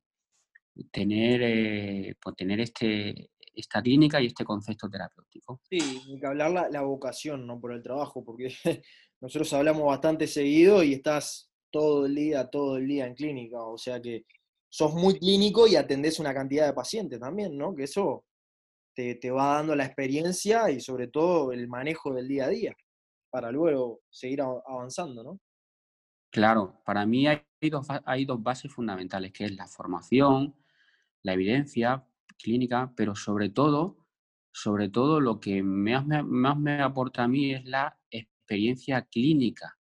tener, 0.92 1.42
eh, 1.44 2.16
pues, 2.22 2.36
tener 2.36 2.60
este, 2.62 3.32
esta 3.54 3.82
clínica 3.82 4.22
y 4.22 4.28
este 4.28 4.46
concepto 4.46 4.90
terapéutico. 4.90 5.62
Sí, 5.70 5.80
hay 6.10 6.20
que 6.20 6.28
hablar 6.28 6.52
la, 6.52 6.70
la, 6.70 6.82
vocación, 6.82 7.46
no 7.48 7.60
por 7.60 7.74
el 7.74 7.84
trabajo, 7.84 8.24
porque 8.24 8.50
nosotros 9.22 9.52
hablamos 9.54 9.86
bastante 9.86 10.28
seguido 10.28 10.84
y 10.84 10.94
estás 10.94 11.52
todo 11.72 12.06
el 12.06 12.16
día, 12.16 12.50
todo 12.50 12.78
el 12.78 12.88
día 12.88 13.08
en 13.08 13.16
clínica, 13.16 13.64
o 13.64 13.78
sea 13.78 14.02
que 14.02 14.26
sos 14.72 14.94
muy 14.94 15.20
clínico 15.20 15.68
y 15.68 15.76
atendés 15.76 16.20
una 16.20 16.34
cantidad 16.34 16.66
de 16.66 16.74
pacientes 16.74 17.20
también, 17.20 17.58
¿no? 17.58 17.76
Que 17.76 17.84
eso 17.84 18.26
te, 18.96 19.32
va 19.32 19.56
dando 19.56 19.76
la 19.76 19.86
experiencia 19.86 20.70
y 20.72 20.80
sobre 20.80 21.08
todo 21.08 21.52
el 21.52 21.68
manejo 21.68 22.14
del 22.14 22.28
día 22.28 22.46
a 22.46 22.50
día, 22.50 22.74
para 23.30 23.52
luego 23.52 24.02
seguir 24.10 24.42
avanzando, 24.42 25.24
¿no? 25.24 25.40
Claro, 26.32 26.82
para 26.86 27.06
mí 27.06 27.28
hay 27.28 27.44
dos, 27.70 27.86
hay 28.06 28.24
dos 28.24 28.42
bases 28.42 28.72
fundamentales, 28.72 29.34
que 29.34 29.46
es 29.46 29.52
la 29.56 29.68
formación, 29.68 30.56
la 31.24 31.34
evidencia 31.34 32.08
clínica, 32.38 32.94
pero 32.96 33.14
sobre 33.14 33.50
todo, 33.50 33.98
sobre 34.54 34.88
todo 34.88 35.20
lo 35.20 35.42
que 35.42 35.62
más 35.62 36.06
me, 36.06 36.24
más 36.24 36.58
me 36.58 36.82
aporta 36.82 37.26
a 37.26 37.28
mí 37.28 37.54
es 37.54 37.66
la 37.66 38.00
experiencia 38.10 39.02
clínica. 39.02 39.78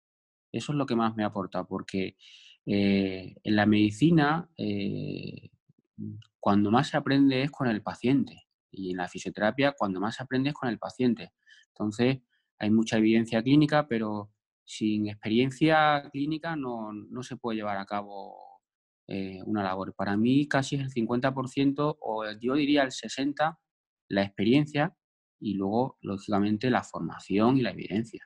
Eso 0.52 0.74
es 0.74 0.78
lo 0.78 0.86
que 0.86 0.98
más 0.98 1.16
me 1.16 1.24
aporta, 1.24 1.64
porque 1.64 2.18
eh, 2.66 3.36
en 3.44 3.56
la 3.56 3.66
medicina, 3.66 4.50
eh, 4.58 5.50
cuando 6.40 6.72
más 6.72 6.90
se 6.90 6.98
aprende 6.98 7.44
es 7.44 7.52
con 7.52 7.68
el 7.68 7.82
paciente. 7.82 8.44
Y 8.72 8.92
en 8.92 8.98
la 8.98 9.08
fisioterapia, 9.08 9.74
cuando 9.78 10.00
más 10.00 10.22
aprendes 10.22 10.54
con 10.54 10.70
el 10.70 10.80
paciente. 10.80 11.34
Entonces, 11.70 12.20
hay 12.58 12.70
mucha 12.72 12.98
evidencia 12.98 13.42
clínica, 13.42 13.88
pero 13.88 14.32
sin 14.64 15.10
experiencia 15.10 16.10
clínica 16.12 16.56
no, 16.56 16.94
se 17.22 17.36
puede 17.36 17.58
llevar 17.58 17.78
a 17.78 17.86
cabo 17.86 18.38
eh, 19.08 19.42
una 19.46 19.64
labor. 19.64 19.94
Para 19.96 20.16
mí 20.16 20.48
casi 20.48 20.76
es 20.76 20.82
el 20.82 20.90
50% 20.90 21.98
o 22.00 22.32
yo 22.40 22.54
diría 22.56 22.84
el 22.84 22.92
60% 22.92 23.58
la 24.08 24.24
experiencia 24.24 24.96
y 25.40 25.56
luego, 25.56 25.98
lógicamente, 26.02 26.70
la 26.70 26.84
formación 26.84 27.58
y 27.58 27.62
la 27.62 27.72
evidencia, 27.72 28.24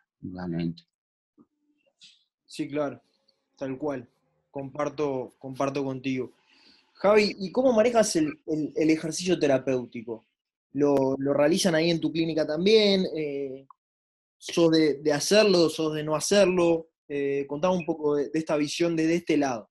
Sí, 2.46 2.68
claro, 2.68 3.02
tal 3.56 3.78
cual. 3.78 4.10
Comparto, 4.56 5.34
comparto 5.38 5.84
contigo. 5.84 6.32
Javi, 6.94 7.36
¿y 7.40 7.52
cómo 7.52 7.74
manejas 7.74 8.16
el 8.16 8.40
ejercicio 8.90 9.38
terapéutico? 9.38 10.26
lo, 10.76 11.16
realizan 11.34 11.76
ahí 11.76 11.90
en 11.90 12.00
tu 12.00 12.12
clínica 12.12 12.46
también, 12.46 13.06
eh, 13.16 13.66
sos 14.38 14.72
de, 14.72 15.14
hacerlo, 15.14 15.70
sos 15.70 15.94
de 15.94 16.04
no 16.04 16.16
hacerlo, 16.16 16.90
eh, 17.08 17.46
contame 17.48 17.76
un 17.76 17.86
poco 17.86 18.16
de, 18.16 18.30
esta 18.34 18.58
visión 18.58 18.96
desde 18.96 19.16
este 19.16 19.38
lado. 19.38 19.70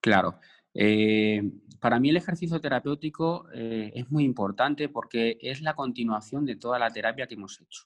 Claro, 0.00 0.38
Eh, 0.74 1.42
para 1.80 2.00
mí 2.00 2.08
el 2.08 2.16
ejercicio 2.16 2.58
terapéutico 2.58 3.46
eh, 3.52 3.92
es 3.94 4.10
muy 4.10 4.24
importante 4.24 4.88
porque 4.88 5.36
es 5.42 5.60
la 5.60 5.74
continuación 5.74 6.46
de 6.46 6.56
toda 6.56 6.78
la 6.78 6.90
terapia 6.90 7.26
que 7.26 7.34
hemos 7.34 7.60
hecho. 7.60 7.82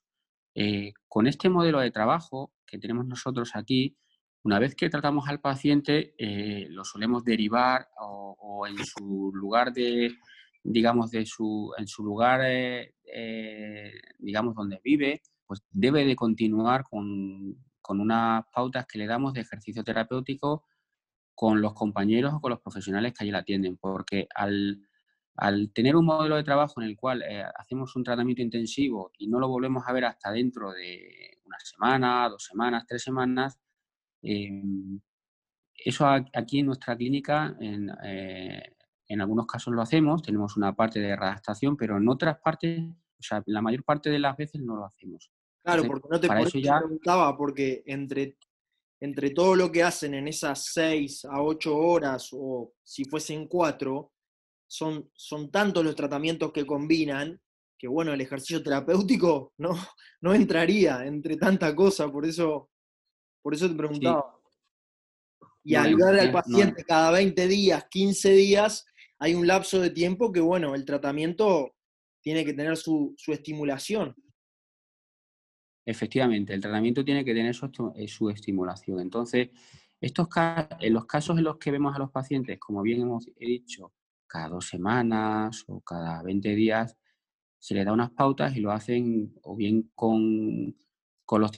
Con 1.08 1.26
este 1.26 1.48
modelo 1.48 1.80
de 1.80 1.90
trabajo 1.90 2.52
que 2.64 2.78
tenemos 2.78 3.06
nosotros 3.06 3.50
aquí, 3.54 3.96
una 4.46 4.60
vez 4.60 4.76
que 4.76 4.88
tratamos 4.88 5.28
al 5.28 5.40
paciente, 5.40 6.14
lo 6.70 6.84
solemos 6.84 7.24
derivar 7.24 7.88
o, 8.00 8.64
en 8.66 8.76
su 8.84 9.32
lugar 9.34 9.72
de, 9.72 10.14
digamos, 10.62 11.10
de 11.10 11.26
su, 11.26 11.72
en 11.76 11.88
su 11.88 12.04
lugar, 12.04 12.42
digamos, 14.18 14.54
donde 14.54 14.80
vive, 14.84 15.20
pues 15.46 15.64
debe 15.70 16.04
de 16.04 16.14
continuar 16.14 16.84
con, 16.84 17.56
con 17.80 18.00
unas 18.00 18.44
pautas 18.52 18.86
que 18.86 18.98
le 18.98 19.06
damos 19.06 19.32
de 19.32 19.40
ejercicio 19.40 19.82
terapéutico 19.82 20.64
con 21.34 21.60
los 21.60 21.74
compañeros 21.74 22.34
o 22.34 22.40
con 22.40 22.50
los 22.50 22.60
profesionales 22.60 23.12
que 23.12 23.24
allí 23.24 23.32
la 23.32 23.38
atienden, 23.38 23.76
porque 23.76 24.28
al, 24.34 24.80
tener 25.74 25.96
un 25.96 26.06
modelo 26.06 26.36
de 26.36 26.44
trabajo 26.44 26.80
en 26.80 26.88
el 26.88 26.96
cual 26.96 27.22
eh, 27.22 27.44
hacemos 27.56 27.94
un 27.96 28.04
tratamiento 28.04 28.42
intensivo 28.42 29.10
y 29.18 29.26
no 29.26 29.38
lo 29.38 29.48
volvemos 29.48 29.84
a 29.86 29.92
ver 29.92 30.04
hasta 30.06 30.30
dentro 30.30 30.72
de 30.72 31.38
una 31.44 31.58
semana, 31.58 32.28
dos 32.28 32.44
semanas, 32.44 32.84
tres 32.86 33.02
semanas, 33.02 33.58
em, 34.22 35.00
eso 35.74 36.06
aquí 36.06 36.60
en 36.60 36.66
nuestra 36.66 36.96
clínica, 36.96 37.56
eh, 37.60 38.62
en, 39.08 39.20
algunos 39.20 39.46
casos 39.46 39.72
lo 39.72 39.82
hacemos, 39.82 40.22
tenemos 40.22 40.56
una 40.56 40.74
parte 40.74 41.00
de 41.00 41.14
readaptación, 41.14 41.76
pero 41.76 41.96
en 41.96 42.08
otras 42.08 42.38
partes, 42.40 42.80
o 42.82 43.22
sea, 43.22 43.42
la 43.46 43.62
mayor 43.62 43.84
parte 43.84 44.10
de 44.10 44.18
las 44.18 44.36
veces 44.36 44.60
no 44.62 44.76
lo 44.76 44.84
hacemos. 44.84 45.30
Claro, 45.64 45.84
porque 45.84 46.08
no 46.10 46.20
te, 46.20 46.28
para 46.28 46.42
eso 46.42 46.58
ya... 46.58 46.78
preguntaba, 46.78 47.36
porque 47.36 47.82
entre 47.86 48.36
entre 48.98 49.30
todo 49.30 49.54
lo 49.54 49.70
que 49.70 49.82
hacen 49.82 50.14
en 50.14 50.26
esas 50.26 50.72
seis 50.72 51.24
a 51.26 51.42
ocho 51.42 51.76
horas 51.76 52.30
o 52.32 52.72
si 52.82 53.04
fuesen 53.04 53.46
cuatro, 53.46 54.12
son, 54.66 55.10
son 55.14 55.50
tantos 55.50 55.84
los 55.84 55.94
tratamientos 55.94 56.50
que 56.50 56.64
combinan 56.64 57.38
que 57.78 57.88
bueno, 57.88 58.12
el 58.12 58.20
ejercicio 58.20 58.62
terapéutico 58.62 59.52
no, 59.58 59.70
no 60.22 60.34
entraría 60.34 61.04
entre 61.04 61.36
tanta 61.36 61.74
cosa, 61.74 62.10
por 62.10 62.24
eso, 62.26 62.70
por 63.46 63.54
eso 63.54 63.68
te 63.68 63.76
preguntaba. 63.76 64.36
Y 65.62 65.76
al 65.76 65.94
ver 65.94 66.18
al 66.18 66.32
paciente 66.32 66.82
cada 66.82 67.12
20 67.12 67.46
días, 67.46 67.86
15 67.88 68.32
días, 68.32 68.84
hay 69.20 69.36
un 69.36 69.46
lapso 69.46 69.80
de 69.80 69.90
tiempo 69.90 70.32
que 70.32 70.40
bueno, 70.40 70.74
el 70.74 70.84
tratamiento 70.84 71.76
tiene 72.20 72.44
que 72.44 72.54
tener 72.54 72.76
su, 72.76 73.14
su 73.16 73.32
estimulación. 73.32 74.16
Efectivamente, 75.84 76.54
el 76.54 76.60
tratamiento 76.60 77.04
tiene 77.04 77.24
que 77.24 77.34
tener 77.34 77.54
su, 77.54 77.70
eh, 77.94 78.08
su 78.08 78.30
estimulación. 78.30 78.98
Entonces, 78.98 79.50
estos 80.00 80.26
en 80.80 80.92
los 80.92 81.06
casos 81.06 81.38
en 81.38 81.44
los 81.44 81.58
que 81.58 81.70
vemos 81.70 81.94
a 81.94 82.00
los 82.00 82.10
pacientes, 82.10 82.58
como 82.58 82.82
bien 82.82 83.02
hemos 83.02 83.28
dicho, 83.38 83.92
cada 84.26 84.48
dos 84.48 84.66
semanas 84.66 85.62
o 85.68 85.80
cada 85.82 86.20
20 86.24 86.52
días, 86.56 86.96
se 87.60 87.74
les 87.74 87.84
da 87.84 87.92
unas 87.92 88.10
pautas 88.10 88.56
y 88.56 88.60
lo 88.60 88.72
hacen 88.72 89.36
o 89.42 89.54
bien 89.54 89.92
con, 89.94 90.74
con, 91.26 91.40
los, 91.42 91.50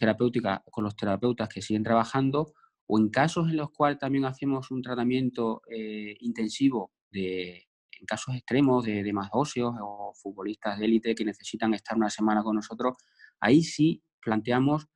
con 0.70 0.84
los 0.84 0.96
terapeutas 0.96 1.48
que 1.48 1.62
siguen 1.62 1.84
trabajando 1.84 2.52
o 2.86 2.98
en 2.98 3.10
casos 3.10 3.50
en 3.50 3.58
los 3.58 3.70
cuales 3.70 3.98
también 3.98 4.24
hacemos 4.24 4.70
un 4.70 4.82
tratamiento 4.82 5.62
eh, 5.70 6.16
intensivo 6.20 6.92
de, 7.12 7.68
en 7.92 8.06
casos 8.06 8.34
extremos 8.34 8.84
de, 8.84 9.02
de 9.02 9.12
más 9.12 9.28
óseos 9.32 9.74
o 9.80 10.12
futbolistas 10.14 10.78
de 10.78 10.86
élite 10.86 11.14
que 11.14 11.24
necesitan 11.24 11.74
estar 11.74 11.96
una 11.96 12.10
semana 12.10 12.42
con 12.42 12.56
nosotros, 12.56 12.96
ahí 13.40 13.62
sí 13.62 14.02
planteamos 14.20 14.88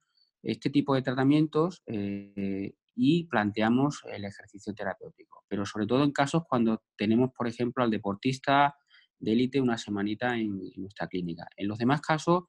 este 0.42 0.70
tipo 0.70 0.94
de 0.94 1.02
tratamientos 1.02 1.82
eh, 1.86 2.74
y 2.94 3.24
planteamos 3.24 4.02
el 4.12 4.24
ejercicio 4.24 4.74
terapéutico, 4.74 5.44
pero 5.48 5.64
sobre 5.64 5.86
todo 5.86 6.04
en 6.04 6.12
casos 6.12 6.42
cuando 6.48 6.82
tenemos, 6.96 7.30
por 7.36 7.46
ejemplo, 7.46 7.84
al 7.84 7.90
deportista 7.90 8.74
de 9.18 9.32
élite 9.32 9.60
una 9.60 9.78
semanita 9.78 10.36
en, 10.36 10.60
nuestra 10.76 11.06
clínica. 11.06 11.46
En 11.56 11.68
los 11.68 11.78
demás 11.78 12.00
casos, 12.00 12.44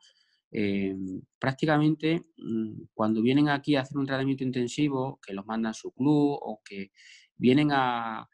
eh, 0.53 0.95
prácticamente 1.39 2.25
mm, 2.37 2.83
cuando 2.93 3.21
vienen 3.21 3.49
aquí 3.49 3.75
a 3.75 3.81
hacer 3.81 3.97
un 3.97 4.05
tratamiento 4.05 4.43
intensivo, 4.43 5.19
que 5.25 5.33
los 5.33 5.45
mandan 5.45 5.73
su 5.73 5.91
club 5.91 6.37
o 6.41 6.61
que 6.63 6.91
vienen 7.35 7.69
a, 7.71 8.27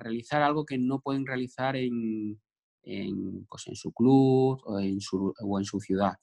realizar 0.00 0.42
algo 0.42 0.66
que 0.66 0.76
no 0.78 1.00
pueden 1.00 1.26
realizar 1.26 1.74
en, 1.76 2.38
pues 3.48 3.66
en 3.66 3.74
su 3.74 3.92
club 3.92 4.60
o 4.64 4.78
en 4.78 5.00
su, 5.00 5.32
o 5.40 5.58
en 5.58 5.64
su 5.64 5.80
ciudad 5.80 6.16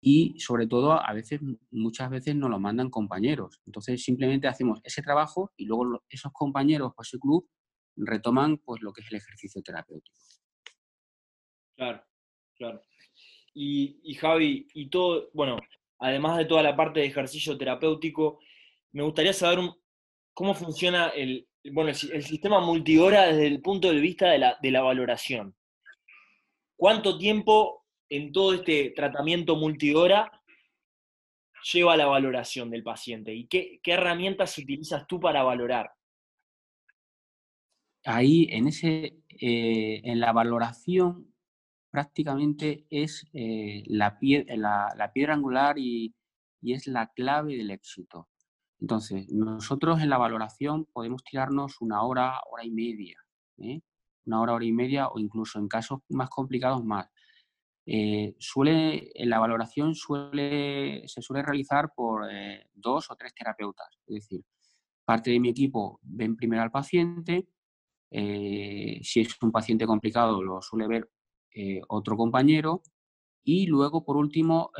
y 0.00 0.38
sobre 0.40 0.66
todo 0.66 0.92
a 0.92 1.12
veces, 1.12 1.40
muchas 1.70 2.10
veces 2.10 2.34
nos 2.34 2.50
lo 2.50 2.58
mandan 2.58 2.90
compañeros. 2.90 3.60
Entonces 3.66 4.02
simplemente 4.02 4.48
hacemos 4.48 4.80
ese 4.82 5.02
trabajo 5.02 5.52
y 5.56 5.66
luego 5.66 6.02
esos 6.08 6.32
compañeros 6.32 6.92
o 6.96 7.02
ese 7.02 7.18
club 7.18 7.48
retoman 7.96 8.58
pues 8.58 8.80
lo 8.82 8.92
que 8.92 9.02
es 9.02 9.08
el 9.10 9.18
ejercicio 9.18 9.62
terapéutico. 9.62 10.18
Claro, 11.76 12.02
claro. 12.56 12.80
Y, 13.52 14.14
Javi, 14.14 14.68
y 14.74 14.88
todo, 14.88 15.30
bueno, 15.32 15.58
además 15.98 16.38
de 16.38 16.44
toda 16.44 16.62
la 16.62 16.76
parte 16.76 17.00
de 17.00 17.06
ejercicio 17.06 17.58
terapéutico, 17.58 18.38
me 18.92 19.02
gustaría 19.02 19.32
saber 19.32 19.58
cómo 20.34 20.54
funciona 20.54 21.08
el, 21.08 21.48
bueno, 21.72 21.90
el, 21.90 22.22
sistema 22.22 22.60
multihora 22.60 23.26
desde 23.26 23.46
el 23.46 23.60
punto 23.60 23.92
de 23.92 24.00
vista 24.00 24.30
de 24.30 24.38
la, 24.38 24.58
de 24.62 24.70
la 24.70 24.82
valoración. 24.82 25.54
¿Cuánto 26.76 27.18
tiempo 27.18 27.84
en 28.08 28.32
todo 28.32 28.54
este 28.54 28.90
tratamiento 28.96 29.56
multihora 29.56 30.30
lleva 31.72 31.96
la 31.96 32.06
valoración 32.06 32.70
del 32.70 32.82
paciente? 32.82 33.34
¿Y 33.34 33.46
qué, 33.46 33.80
herramientas 33.84 34.56
utilizas 34.56 35.06
tú 35.06 35.20
para 35.20 35.42
valorar? 35.42 35.92
Ahí, 38.04 38.48
en, 38.50 38.68
ese, 38.68 39.18
eh, 39.28 40.00
en 40.04 40.20
la 40.20 40.32
valoración, 40.32 41.34
prácticamente 41.90 42.86
es 42.90 43.26
eh, 43.32 43.82
la, 43.86 44.18
piedra 44.18 45.34
angular 45.34 45.78
y, 45.78 46.14
es 46.62 46.86
la 46.86 47.08
clave 47.08 47.56
del 47.56 47.70
éxito. 47.70 48.28
Entonces, 48.80 49.30
nosotros 49.30 50.00
en 50.00 50.10
la 50.10 50.18
valoración 50.18 50.86
podemos 50.92 51.22
tirarnos 51.24 51.80
una 51.80 52.02
hora, 52.02 52.40
hora 52.50 52.64
y 52.64 52.70
media, 52.70 53.16
¿eh? 53.58 53.80
una 54.26 54.40
hora, 54.40 54.54
hora 54.54 54.64
y 54.64 54.72
media 54.72 55.08
o 55.08 55.18
incluso 55.18 55.58
en 55.58 55.68
casos 55.68 56.00
más 56.08 56.30
complicados 56.30 56.84
más. 56.84 57.08
Eh, 57.86 58.36
suele, 58.38 59.10
en 59.14 59.30
la 59.30 59.38
valoración 59.40 59.94
suele, 59.94 61.02
se 61.08 61.22
suele 61.22 61.42
realizar 61.42 61.92
por 61.94 62.26
dos 62.72 63.10
o 63.10 63.16
tres 63.16 63.34
terapeutas. 63.34 63.88
Es 64.06 64.14
decir, 64.14 64.44
parte 65.04 65.30
de 65.30 65.40
mi 65.40 65.48
equipo 65.50 65.98
ven 66.02 66.36
primero 66.36 66.62
al 66.62 66.70
paciente, 66.70 67.48
si 68.10 69.20
es 69.20 69.36
un 69.42 69.52
paciente 69.52 69.86
complicado 69.86 70.42
lo 70.42 70.60
suele 70.62 70.86
ver 70.88 71.10
otro 71.88 72.16
compañero 72.16 72.82
y 73.42 73.66
luego, 73.66 74.04
por 74.04 74.16
último, 74.16 74.70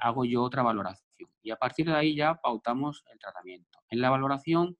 hago 0.00 0.24
yo 0.24 0.42
otra 0.42 0.62
valoración. 0.62 1.08
Y 1.42 1.50
a 1.50 1.56
partir 1.56 1.86
de 1.86 1.94
ahí 1.94 2.14
ya 2.14 2.34
pautamos 2.34 3.04
el 3.12 3.18
tratamiento. 3.18 3.80
En 3.90 4.00
la 4.00 4.10
valoración 4.10 4.76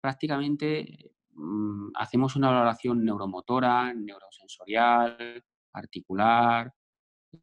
prácticamente 0.00 1.12
mm, 1.34 1.90
hacemos 1.94 2.36
una 2.36 2.50
valoración 2.50 3.04
neuromotora, 3.04 3.92
neurosensorial, 3.94 5.44
articular, 5.72 6.72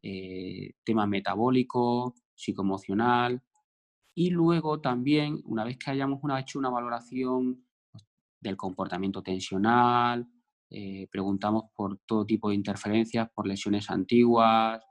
eh, 0.02 0.72
tema 0.84 1.06
metabólico, 1.06 2.14
psicoemocional 2.34 3.42
y 4.14 4.30
luego 4.30 4.80
también, 4.80 5.40
una 5.44 5.64
vez 5.64 5.78
que 5.78 5.90
hayamos 5.90 6.20
hecho 6.38 6.58
una 6.58 6.70
valoración 6.70 7.64
pues, 7.90 8.04
del 8.40 8.56
comportamiento 8.56 9.22
tensional, 9.22 10.28
eh, 10.70 11.08
preguntamos 11.10 11.64
por 11.74 11.98
todo 12.06 12.26
tipo 12.26 12.48
de 12.48 12.56
interferencias, 12.56 13.28
por 13.34 13.46
lesiones 13.46 13.90
antiguas, 13.90 14.82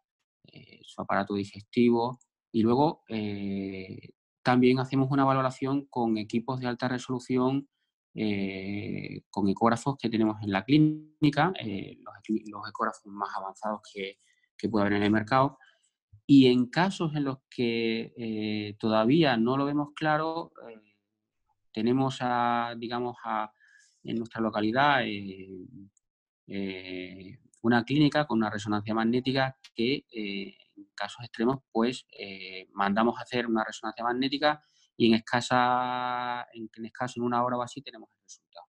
eh, 0.51 0.79
su 0.83 1.01
aparato 1.01 1.35
digestivo 1.35 2.19
y 2.51 2.61
luego 2.63 3.03
también 4.41 4.79
hacemos 4.79 5.11
una 5.11 5.25
valoración 5.25 5.85
con 5.87 6.17
equipos 6.17 6.59
de 6.59 6.67
alta 6.67 6.87
resolución 6.87 7.67
con 9.29 9.47
ecógrafos 9.47 9.97
que 9.97 10.09
tenemos 10.09 10.41
en 10.41 10.51
la 10.51 10.63
clínica, 10.63 11.53
los, 11.59 12.69
ecógrafos 12.69 13.05
más 13.05 13.29
avanzados 13.35 13.81
que, 13.93 14.17
que 14.57 14.69
puede 14.69 14.85
haber 14.85 14.97
en 14.97 15.03
el 15.03 15.11
mercado. 15.11 15.57
Y 16.29 16.47
en 16.47 16.65
casos 16.67 17.15
en 17.15 17.23
los 17.23 17.37
que 17.49 18.13
eh, 18.17 18.75
todavía 18.79 19.37
no 19.37 19.55
lo 19.55 19.63
vemos 19.63 19.93
claro, 19.95 20.51
eh, 20.69 20.97
tenemos 21.71 22.17
a, 22.19 22.75
digamos, 22.77 23.15
a, 23.23 23.53
en 24.07 24.17
nuestra 24.17 24.41
localidad 24.41 25.01
eh, 26.47 27.39
una 27.61 27.83
clínica 27.83 28.25
con 28.25 28.37
una 28.39 28.49
resonancia 28.49 28.93
magnética 28.93 29.57
que 29.75 30.05
en 30.09 30.85
casos 30.95 31.23
extremos 31.23 31.59
pues 31.71 32.05
mandamos 32.73 33.17
a 33.17 33.23
hacer 33.23 33.47
una 33.47 33.63
resonancia 33.63 34.03
magnética 34.03 34.61
y 34.97 35.07
en 35.07 35.13
escasa, 35.13 36.47
en, 36.53 36.69
en 36.75 36.85
escaso, 36.85 37.19
en 37.19 37.25
una 37.25 37.43
hora 37.43 37.57
o 37.57 37.61
así 37.61 37.81
tenemos 37.81 38.09
el 38.11 38.23
resultado. 38.23 38.65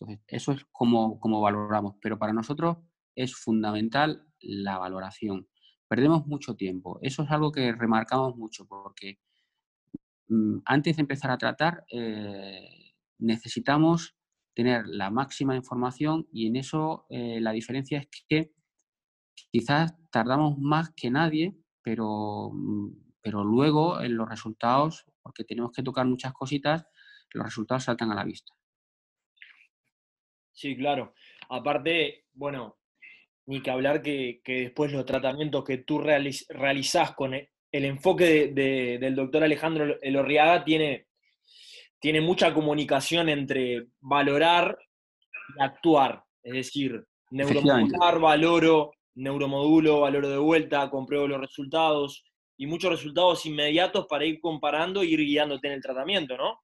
Entonces, 0.00 0.24
eso 0.26 0.52
es 0.52 0.66
como, 0.72 1.20
como 1.20 1.40
valoramos, 1.40 1.96
pero 2.00 2.18
para 2.18 2.32
nosotros 2.32 2.78
es 3.14 3.34
fundamental 3.36 4.26
la 4.40 4.78
valoración. 4.78 5.48
Perdemos 5.88 6.26
mucho 6.26 6.56
tiempo. 6.56 6.98
Eso 7.02 7.22
es 7.22 7.30
algo 7.30 7.52
que 7.52 7.72
remarcamos 7.72 8.36
mucho 8.36 8.66
porque 8.66 9.18
mm, 10.28 10.60
antes 10.64 10.96
de 10.96 11.02
empezar 11.02 11.30
a 11.30 11.38
tratar 11.38 11.84
eh, 11.92 12.94
necesitamos 13.18 14.16
tener 14.60 14.86
la 14.88 15.08
máxima 15.08 15.56
información 15.56 16.28
y 16.34 16.46
en 16.46 16.56
eso 16.56 17.06
eh, 17.08 17.40
la 17.40 17.52
diferencia 17.52 17.98
es 17.98 18.08
que 18.28 18.50
quizás 19.50 19.94
tardamos 20.10 20.58
más 20.58 20.90
que 20.94 21.10
nadie, 21.10 21.56
pero, 21.82 22.50
mm, 22.52 22.90
pero 23.22 23.42
luego 23.42 24.02
en 24.02 24.18
los 24.18 24.28
resultados, 24.28 25.06
porque 25.22 25.44
tenemos 25.44 25.72
que 25.72 25.82
tocar 25.82 26.04
muchas 26.04 26.34
cositas, 26.34 26.84
los 27.32 27.46
resultados 27.46 27.84
saltan 27.84 28.10
a 28.10 28.14
la 28.14 28.24
vista. 28.24 28.52
Sí, 30.52 30.76
claro. 30.76 31.14
Aparte, 31.48 32.26
bueno, 32.34 32.76
ni 33.46 33.62
que 33.62 33.70
hablar 33.70 34.02
que, 34.02 34.42
después 34.44 34.92
los 34.92 35.06
tratamientos 35.06 35.64
que 35.64 35.78
tú 35.78 36.00
realizás 36.00 37.14
con 37.14 37.32
el, 37.32 37.48
enfoque 37.72 38.48
del 38.48 39.14
doctor 39.14 39.42
Alejandro 39.42 39.98
Elorriaga 40.02 40.64
tiene, 40.64 41.06
tiene 42.00 42.20
mucha 42.20 42.52
comunicación 42.52 43.28
entre 43.28 43.88
valorar 44.00 44.78
y 45.56 45.62
actuar. 45.62 46.24
Es 46.42 46.54
decir, 46.54 47.06
neuromodular, 47.30 48.18
valoro, 48.18 48.92
neuromodulo, 49.14 50.00
valoro 50.00 50.28
de 50.28 50.38
vuelta, 50.38 50.90
compruebo 50.90 51.28
los 51.28 51.40
resultados 51.40 52.24
y 52.56 52.66
muchos 52.66 52.90
resultados 52.90 53.46
inmediatos 53.46 54.06
para 54.06 54.24
ir 54.24 54.40
comparando 54.40 55.02
e 55.02 55.06
ir 55.06 55.20
guiándote 55.20 55.68
en 55.68 55.74
el 55.74 55.82
tratamiento, 55.82 56.36
¿no? 56.36 56.60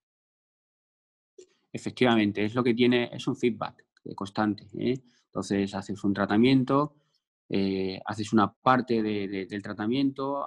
Efectivamente, 1.73 2.45
es 2.45 2.55
lo 2.55 2.65
que 2.65 2.75
tiene, 2.75 3.11
es 3.13 3.27
un 3.27 3.37
feedback 3.37 3.85
constante. 4.15 4.67
¿eh? 4.79 4.99
Entonces 5.27 5.75
haces 5.75 6.03
un 6.05 6.15
tratamiento, 6.15 6.97
eh, 7.49 8.01
haces 8.07 8.33
una 8.33 8.53
parte 8.53 9.03
del 9.03 9.63
tratamiento, 9.63 10.47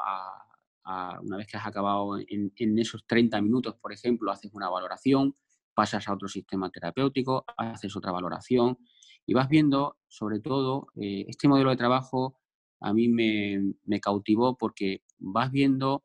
una 1.21 1.37
vez 1.37 1.47
que 1.47 1.57
has 1.57 1.67
acabado 1.67 2.17
en, 2.17 2.79
esos 2.79 3.05
30 3.05 3.41
minutos, 3.41 3.75
por 3.75 3.93
ejemplo, 3.93 4.31
haces 4.31 4.51
una 4.53 4.69
valoración, 4.69 5.35
pasas 5.73 6.07
a 6.07 6.13
otro 6.13 6.27
sistema 6.27 6.69
terapéutico, 6.69 7.45
haces 7.57 7.95
otra 7.95 8.11
valoración 8.11 8.77
y 9.25 9.33
vas 9.33 9.47
viendo, 9.47 9.97
sobre 10.07 10.39
todo, 10.39 10.87
eh, 10.95 11.25
este 11.27 11.47
modelo 11.47 11.69
de 11.69 11.77
trabajo 11.77 12.37
a 12.81 12.93
mí 12.93 13.09
me, 13.09 13.99
cautivó 14.01 14.57
porque 14.57 15.03
vas 15.17 15.51
viendo 15.51 16.03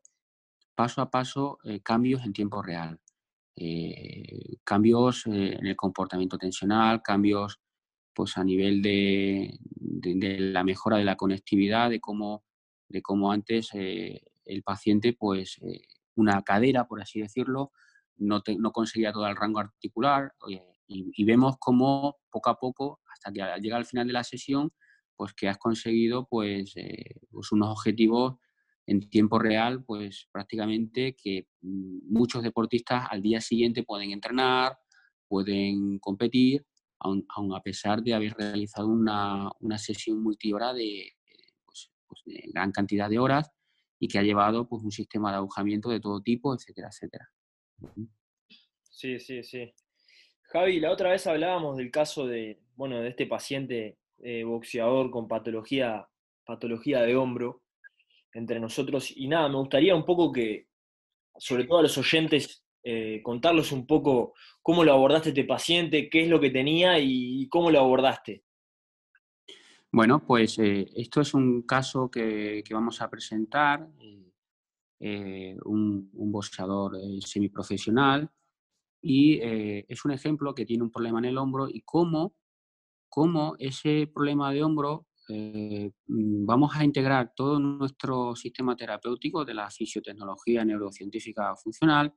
paso 0.75 1.01
a 1.01 1.09
paso 1.09 1.57
cambios 1.83 2.25
en 2.25 2.33
tiempo 2.33 2.61
real. 2.61 2.99
Eh, 3.57 4.57
cambios 4.65 5.25
eh, 5.27 5.55
en 5.57 5.65
el 5.65 5.77
comportamiento 5.77 6.37
tensional, 6.37 7.01
cambios 7.01 7.61
pues, 8.13 8.37
a 8.37 8.43
nivel 8.43 8.81
de, 8.81 9.57
la 10.51 10.63
mejora 10.63 10.97
de 10.97 11.05
la 11.05 11.15
conectividad, 11.15 11.89
de 11.89 12.01
cómo, 12.01 12.43
de 12.89 13.01
cómo 13.01 13.31
antes 13.31 13.69
eh, 13.73 14.21
el 14.45 14.63
paciente, 14.63 15.13
pues 15.13 15.59
una 16.15 16.41
cadera, 16.43 16.87
por 16.87 17.01
así 17.01 17.21
decirlo, 17.21 17.71
no, 18.17 18.41
no 18.57 18.71
conseguía 18.71 19.11
todo 19.11 19.27
el 19.27 19.35
rango 19.35 19.59
articular 19.59 20.33
y, 20.87 21.23
vemos 21.25 21.55
cómo 21.59 22.17
poco 22.29 22.49
a 22.49 22.59
poco, 22.59 23.01
hasta 23.11 23.31
que 23.31 23.41
llega 23.61 23.77
al 23.77 23.85
final 23.85 24.05
de 24.07 24.13
la 24.13 24.23
sesión, 24.23 24.71
pues 25.15 25.33
que 25.33 25.47
has 25.47 25.57
conseguido 25.57 26.27
pues, 26.27 26.75
pues 27.31 27.51
unos 27.51 27.69
objetivos 27.69 28.35
en 28.85 29.09
tiempo 29.09 29.39
real, 29.39 29.83
pues 29.83 30.27
prácticamente 30.31 31.15
que 31.15 31.47
mm, 31.61 32.13
muchos 32.13 32.43
deportistas 32.43 33.07
al 33.09 33.21
día 33.21 33.41
siguiente 33.41 33.83
pueden 33.83 34.11
entrenar, 34.11 34.77
pueden 35.27 35.97
competir, 35.99 36.65
aun, 36.99 37.25
a 37.55 37.61
pesar 37.61 38.01
de 38.03 38.13
haber 38.13 38.33
realizado 38.33 38.87
una, 38.87 39.49
sesión 39.77 40.21
multihora 40.21 40.73
de, 40.73 41.13
pues, 41.65 41.91
pues, 42.07 42.21
de, 42.25 42.43
gran 42.53 42.71
cantidad 42.71 43.09
de 43.09 43.19
horas 43.19 43.51
y 43.99 44.07
que 44.07 44.19
ha 44.19 44.23
llevado 44.23 44.67
pues, 44.67 44.83
un 44.83 44.91
sistema 44.91 45.31
de 45.31 45.37
agujamiento 45.37 45.89
de 45.89 45.99
todo 45.99 46.21
tipo, 46.21 46.53
etcétera, 46.53 46.89
etcétera. 46.89 47.29
Sí, 48.89 49.19
sí, 49.19 49.43
sí. 49.43 49.73
Javi, 50.43 50.79
la 50.79 50.91
otra 50.91 51.11
vez 51.11 51.27
hablábamos 51.27 51.77
del 51.77 51.91
caso 51.91 52.27
de, 52.27 52.61
bueno, 52.75 53.01
de 53.01 53.09
este 53.09 53.25
paciente 53.25 53.97
eh, 54.19 54.43
boxeador 54.43 55.11
con 55.11 55.27
patología, 55.27 56.07
patología 56.45 57.01
de 57.01 57.15
hombro, 57.15 57.63
entre 58.33 58.59
nosotros. 58.59 59.11
Y 59.15 59.27
nada, 59.27 59.49
me 59.49 59.57
gustaría 59.57 59.95
un 59.95 60.05
poco 60.05 60.31
que, 60.31 60.67
sobre 61.37 61.65
todo 61.65 61.79
a 61.79 61.83
los 61.83 61.97
oyentes, 61.97 62.63
eh, 62.83 63.21
contarles 63.23 63.71
un 63.71 63.87
poco 63.87 64.33
cómo 64.61 64.83
lo 64.83 64.93
abordaste 64.93 65.29
este 65.29 65.43
paciente, 65.43 66.09
qué 66.09 66.23
es 66.23 66.29
lo 66.29 66.39
que 66.39 66.51
tenía 66.51 66.99
y 66.99 67.47
cómo 67.49 67.71
lo 67.71 67.79
abordaste. 67.79 68.44
Bueno, 69.95 70.25
pues 70.25 70.59
eh, 70.59 70.91
esto 70.93 71.21
es 71.21 71.33
un 71.33 71.61
caso 71.61 72.11
que, 72.11 72.61
vamos 72.69 73.01
a 73.01 73.09
presentar, 73.09 73.87
eh, 74.99 75.55
un, 75.63 76.09
un 76.11 76.31
boxeador 76.33 76.97
semiprofesional, 77.21 78.29
y 79.01 79.39
es 79.39 80.03
un 80.03 80.11
ejemplo 80.11 80.53
que 80.53 80.65
tiene 80.65 80.83
un 80.83 80.91
problema 80.91 81.19
en 81.19 81.25
el 81.25 81.37
hombro 81.37 81.69
y 81.69 81.79
cómo, 81.83 82.35
cómo 83.07 83.55
ese 83.57 84.11
problema 84.13 84.51
de 84.51 84.63
hombro 84.63 85.07
eh, 85.29 85.91
vamos 86.07 86.75
a 86.75 86.83
integrar 86.83 87.31
todo 87.33 87.57
nuestro 87.57 88.35
sistema 88.35 88.75
terapéutico 88.75 89.45
de 89.45 89.53
la 89.53 89.69
fisiotecnología 89.69 90.65
neurocientífica 90.65 91.55
funcional 91.55 92.13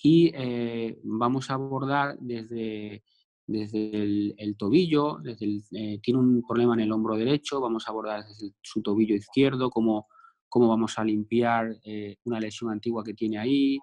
y 0.00 0.30
eh, 0.32 1.00
vamos 1.02 1.50
a 1.50 1.54
abordar 1.54 2.16
desde, 2.20 3.02
desde 3.48 4.34
el, 4.38 4.56
tobillo, 4.56 5.18
desde 5.20 5.60
eh, 5.72 5.98
tiene 6.00 6.20
un 6.20 6.42
problema 6.46 6.74
en 6.74 6.80
el 6.80 6.92
hombro 6.92 7.16
derecho, 7.16 7.60
vamos 7.60 7.88
a 7.88 7.90
abordar 7.90 8.24
desde 8.24 8.52
su 8.62 8.80
tobillo 8.82 9.16
izquierdo, 9.16 9.70
cómo, 9.70 10.06
cómo 10.48 10.68
vamos 10.68 10.96
a 10.98 11.04
limpiar 11.04 11.76
una 12.24 12.38
lesión 12.38 12.70
antigua 12.70 13.02
que 13.02 13.14
tiene 13.14 13.38
ahí, 13.38 13.78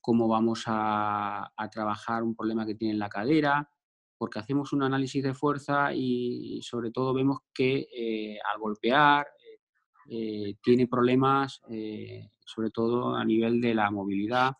cómo 0.00 0.26
vamos 0.26 0.64
a, 0.66 1.52
a 1.56 1.68
trabajar 1.70 2.24
un 2.24 2.34
problema 2.34 2.66
que 2.66 2.74
tiene 2.74 2.94
en 2.94 2.98
la 2.98 3.08
cadera, 3.08 3.70
porque 4.20 4.38
hacemos 4.38 4.74
un 4.74 4.82
análisis 4.82 5.22
de 5.22 5.32
fuerza 5.32 5.94
y 5.94 6.60
sobre 6.60 6.90
todo 6.90 7.14
vemos 7.14 7.38
que 7.54 7.88
eh, 7.90 8.38
al 8.52 8.60
golpear 8.60 9.26
eh, 9.26 10.50
eh, 10.50 10.56
tiene 10.62 10.86
problemas, 10.86 11.62
sobre 12.44 12.68
todo 12.68 13.16
a 13.16 13.24
nivel 13.24 13.62
de 13.62 13.74
la 13.74 13.90
movilidad, 13.90 14.52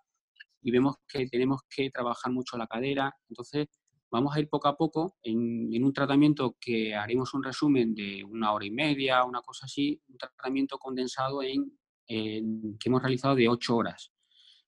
y 0.62 0.70
vemos 0.70 0.96
que 1.06 1.26
tenemos 1.28 1.60
que 1.68 1.90
trabajar 1.90 2.32
mucho 2.32 2.56
la 2.56 2.66
cadera. 2.66 3.14
Entonces, 3.28 3.68
vamos 4.10 4.34
a 4.34 4.40
ir 4.40 4.48
poco 4.48 4.68
a 4.68 4.76
poco 4.76 5.16
en, 5.22 5.82
un 5.82 5.92
tratamiento 5.92 6.56
que 6.60 6.94
haremos 6.94 7.32
un 7.34 7.42
resumen 7.42 7.94
de 7.94 8.24
una 8.24 8.52
hora 8.52 8.66
y 8.66 8.70
media, 8.70 9.24
una 9.24 9.40
cosa 9.40 9.66
así, 9.66 10.00
un 10.08 10.18
tratamiento 10.18 10.78
condensado 10.78 11.42
en, 11.42 11.72
que 12.06 12.88
hemos 12.88 13.02
realizado 13.02 13.36
de 13.36 13.48
ocho 13.48 13.76
horas, 13.76 14.12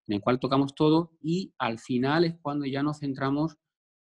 en 0.07 0.15
el 0.15 0.21
cual 0.21 0.39
tocamos 0.39 0.75
todo 0.75 1.13
y 1.21 1.53
al 1.59 1.81
final 1.81 2.25
es 2.25 2.35
cuando 2.41 2.67
ya 2.67 2.83
nos 2.83 3.01
centramos 3.01 3.57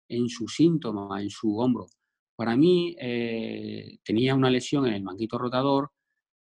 en 0.10 0.28
su 0.28 0.48
síntoma, 0.48 1.22
en 1.22 1.30
su 1.30 1.58
hombro. 1.58 1.88
Para 2.36 2.58
mí 2.58 2.96
eh, 3.00 4.00
tenía 4.04 4.36
una 4.36 4.50
lesión 4.50 4.86
en 4.88 4.94
el 4.94 5.04
manguito 5.04 5.38
rotador, 5.38 5.92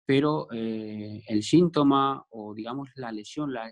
pero 0.06 0.48
eh, 0.52 1.22
el 1.28 1.42
síntoma 1.42 2.24
o 2.30 2.54
digamos 2.54 2.88
la 2.94 3.12
lesión, 3.12 3.52
la, 3.52 3.70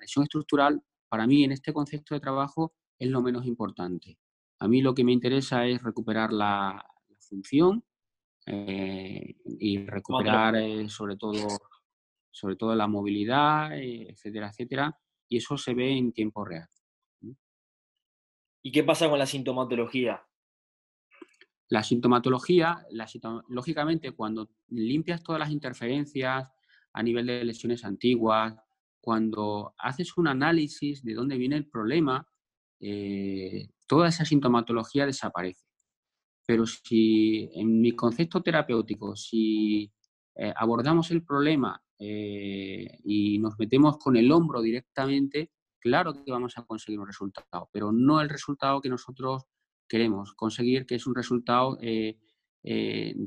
lesión 0.00 0.22
estructural, 0.22 0.80
para 1.08 1.26
mí 1.26 1.42
en 1.42 1.52
este 1.52 1.72
concepto 1.72 2.14
de 2.14 2.20
trabajo 2.20 2.74
es 2.98 3.08
lo 3.08 3.22
menos 3.22 3.46
importante. 3.46 4.18
A 4.58 4.68
mí 4.68 4.82
lo 4.82 4.94
que 4.94 5.04
me 5.04 5.12
interesa 5.12 5.66
es 5.66 5.82
recuperar 5.82 6.32
la, 6.32 6.84
función 7.20 7.82
eh, 8.46 9.36
y 9.58 9.86
recuperar 9.86 10.54
sobre 10.90 11.16
todo 11.16 11.48
sobre 12.34 12.56
todo 12.56 12.74
la 12.74 12.88
movilidad, 12.88 13.70
etcétera, 13.72 14.48
etcétera, 14.48 14.98
y 15.28 15.36
eso 15.36 15.56
se 15.56 15.72
ve 15.72 15.96
en 15.96 16.12
tiempo 16.12 16.44
real. 16.44 16.68
¿Y 18.60 18.72
qué 18.72 18.82
pasa 18.82 19.08
con 19.08 19.20
la 19.20 19.26
sintomatología? 19.26 20.20
La 21.68 21.84
sintomatología, 21.84 22.84
lógicamente, 23.48 24.10
cuando 24.12 24.50
limpias 24.68 25.22
todas 25.22 25.38
las 25.38 25.50
interferencias 25.50 26.52
a 26.92 27.02
nivel 27.04 27.26
de 27.26 27.44
lesiones 27.44 27.84
antiguas, 27.84 28.56
cuando 29.00 29.74
haces 29.78 30.16
un 30.16 30.26
análisis 30.26 31.04
de 31.04 31.14
dónde 31.14 31.38
viene 31.38 31.56
el 31.56 31.68
problema, 31.68 32.26
eh, 32.86 33.70
toda 33.86 34.08
esa 34.08 34.26
sintomatología 34.26 35.06
desaparece. 35.06 35.64
Pero 36.46 36.66
si 36.66 37.48
en 37.54 37.80
mi 37.80 37.92
concepto 37.92 38.42
terapéutico, 38.42 39.16
si 39.16 39.90
eh, 40.34 40.52
abordamos 40.54 41.10
el 41.10 41.24
problema 41.24 41.82
eh, 41.98 42.98
y 43.04 43.38
nos 43.38 43.54
metemos 43.58 43.96
con 43.96 44.16
el 44.18 44.30
hombro 44.30 44.60
directamente, 44.60 45.50
claro 45.80 46.12
que 46.12 46.30
vamos 46.30 46.58
a 46.58 46.64
conseguir 46.66 47.00
un 47.00 47.06
resultado, 47.06 47.70
pero 47.72 47.90
no 47.90 48.20
el 48.20 48.28
resultado 48.28 48.82
que 48.82 48.90
nosotros 48.90 49.44
queremos 49.88 50.34
conseguir, 50.34 50.84
que 50.84 50.96
es 50.96 51.06
un 51.06 51.14
resultado 51.14 51.76
de 51.76 52.18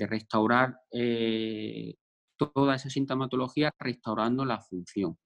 restaurar 0.09 0.75
toda 2.37 2.75
esa 2.75 2.89
sintomatología, 2.89 3.71
restaurando 3.79 4.45
la 4.45 4.59
función. 4.59 5.17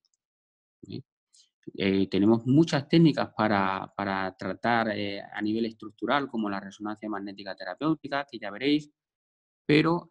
Tenemos 1.74 2.46
muchas 2.46 2.88
técnicas 2.90 3.30
para, 3.36 3.94
para 3.96 4.36
tratar 4.38 4.90
a 4.90 5.42
nivel 5.42 5.66
estructural, 5.66 6.28
como 6.28 6.50
la 6.50 6.60
resonancia 6.60 7.10
magnética 7.10 7.56
terapéutica, 7.56 8.26
que 8.30 8.40
ya 8.40 8.52
veréis, 8.52 8.92
pero 9.66 10.08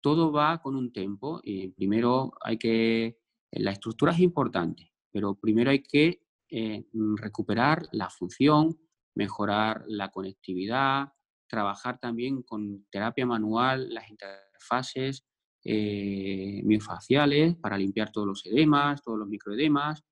todo 0.00 0.32
va 0.32 0.60
con 0.62 0.76
un 0.76 0.92
tiempo. 0.92 1.40
primero 1.76 2.32
hay 2.42 2.56
que, 2.56 3.18
la 3.52 3.72
estructura 3.72 4.12
es 4.12 4.20
importante, 4.20 4.92
pero 5.12 5.34
primero 5.34 5.70
hay 5.70 5.82
que 5.82 6.26
eh, 6.48 6.84
recuperar 7.16 7.88
la 7.90 8.08
función, 8.08 8.78
mejorar 9.16 9.82
la 9.88 10.10
conectividad, 10.10 11.12
trabajar 11.48 11.98
también 11.98 12.42
con 12.42 12.86
terapia 12.90 13.26
manual, 13.26 13.92
las 13.92 14.08
interfaces 14.08 15.26
eh, 15.64 16.62
miofaciales 16.64 17.56
para 17.56 17.76
limpiar 17.76 18.12
todos 18.12 18.28
los 18.28 18.46
edemas, 18.46 19.02
todos 19.02 19.18
los 19.18 19.28
microedemas. 19.28 20.04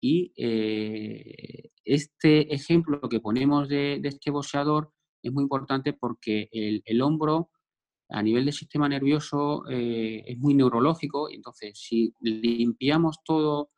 Y 0.00 0.32
eh, 0.36 1.70
este 1.84 2.54
ejemplo 2.54 3.00
que 3.08 3.20
ponemos 3.20 3.68
de, 3.68 4.00
este 4.02 4.30
boxeador 4.30 4.92
es 5.22 5.32
muy 5.32 5.42
importante 5.42 5.92
porque 5.92 6.48
el, 6.52 7.02
hombro 7.02 7.50
a 8.08 8.22
nivel 8.22 8.46
del 8.46 8.54
sistema 8.54 8.88
nervioso 8.88 9.62
eh, 9.68 10.22
es 10.26 10.38
muy 10.38 10.54
neurológico 10.54 11.30
entonces 11.30 11.78
si 11.78 12.14
limpiamos 12.20 13.18
todo, 13.24 13.70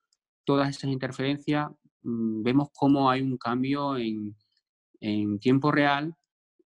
todas 0.45 0.71
esas 0.71 0.91
interferencias, 0.91 1.69
mm, 2.03 2.43
vemos 2.43 2.69
cómo 2.73 3.11
hay 3.11 3.23
un 3.23 3.37
cambio 3.37 3.97
en, 3.97 4.37
en 5.01 5.39
tiempo 5.41 5.73
real 5.73 6.15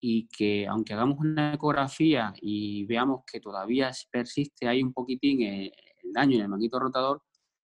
y 0.01 0.29
que 0.29 0.67
aunque 0.67 0.95
hagamos 0.95 1.19
una 1.19 1.55
ecografía 1.55 2.33
y 2.41 2.87
veamos 2.87 3.23
que 3.31 3.41
todavía 3.41 3.91
persiste 4.11 4.67
ahí 4.67 4.83
un 4.83 4.93
poquitín 4.93 5.43
el, 5.43 5.73
daño 6.15 6.37
en 6.37 6.43
el 6.43 6.49
manguito 6.49 6.79
rotador, 6.79 7.23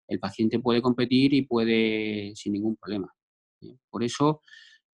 el 0.08 0.18
paciente 0.18 0.58
puede 0.58 0.82
competir 0.82 1.34
y 1.34 1.42
puede 1.42 2.32
sin 2.34 2.52
ningún 2.52 2.76
problema. 2.76 3.12
¿eh? 3.60 3.76
Por 3.90 4.04
eso 4.04 4.40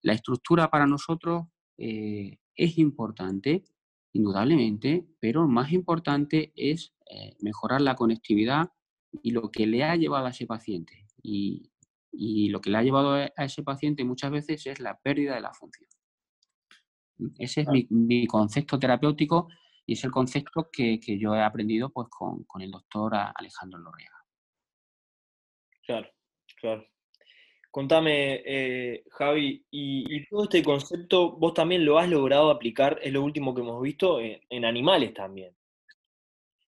la 0.03 0.13
estructura 0.13 0.71
para 0.71 0.87
nosotros 0.87 1.45
eh, 1.79 2.39
es 2.55 2.79
importante, 2.79 3.65
indudablemente, 4.13 5.07
pero 5.21 5.49
más 5.49 5.73
importante 5.73 6.53
es 6.57 6.95
eh, 7.11 7.37
mejorar 7.41 7.81
la 7.81 7.95
conectividad 7.95 8.71
y 9.23 9.31
lo 9.31 9.51
que 9.51 9.67
le 9.67 9.85
ha 9.85 9.97
llevado 9.97 10.27
a 10.27 10.31
ese 10.31 10.47
paciente. 10.47 11.07
Y, 11.23 11.71
y 12.11 12.49
lo 12.51 12.61
que 12.61 12.71
le 12.71 12.79
ha 12.79 12.83
llevado 12.83 13.13
a 13.15 13.45
ese 13.45 13.63
paciente 13.63 14.05
muchas 14.05 14.31
veces 14.31 14.67
es 14.67 14.81
la 14.81 14.99
pérdida 14.99 15.35
de 15.35 15.41
la 15.41 15.53
función. 15.53 15.89
Ese 17.39 17.63
es 17.63 17.69
mi, 17.91 18.27
concepto 18.27 18.79
terapéutico 18.79 19.49
y 19.87 19.95
es 19.95 20.05
el 20.05 20.11
concepto 20.11 20.69
que, 20.73 20.99
yo 21.19 21.35
he 21.35 21.43
aprendido 21.43 21.91
pues, 21.91 22.09
con, 22.11 22.45
el 22.61 22.71
doctor 22.71 23.15
Alejandro 23.15 23.79
Lorriaga. 23.79 24.22
Claro, 25.87 26.09
claro. 26.61 26.87
Contame, 27.73 28.43
eh, 28.45 29.03
Javi, 29.13 29.65
y, 29.71 30.27
todo 30.27 30.45
este 30.45 30.63
concepto 30.63 31.33
vos 31.33 31.55
también 31.55 31.87
lo 31.87 31.99
has 31.99 32.07
logrado 32.07 32.51
aplicar, 32.51 32.99
es 33.03 33.11
lo 33.11 33.23
último 33.23 33.55
que 33.55 33.63
hemos 33.63 33.81
visto, 33.81 34.21
en, 34.21 34.65
animales 34.67 35.15
también. 35.15 35.57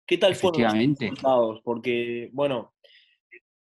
¿Qué 0.07 0.17
tal 0.17 0.35
fueron 0.35 0.61
los 0.61 0.97
resultados? 0.97 1.61
Porque, 1.65 2.29
bueno, 2.31 2.75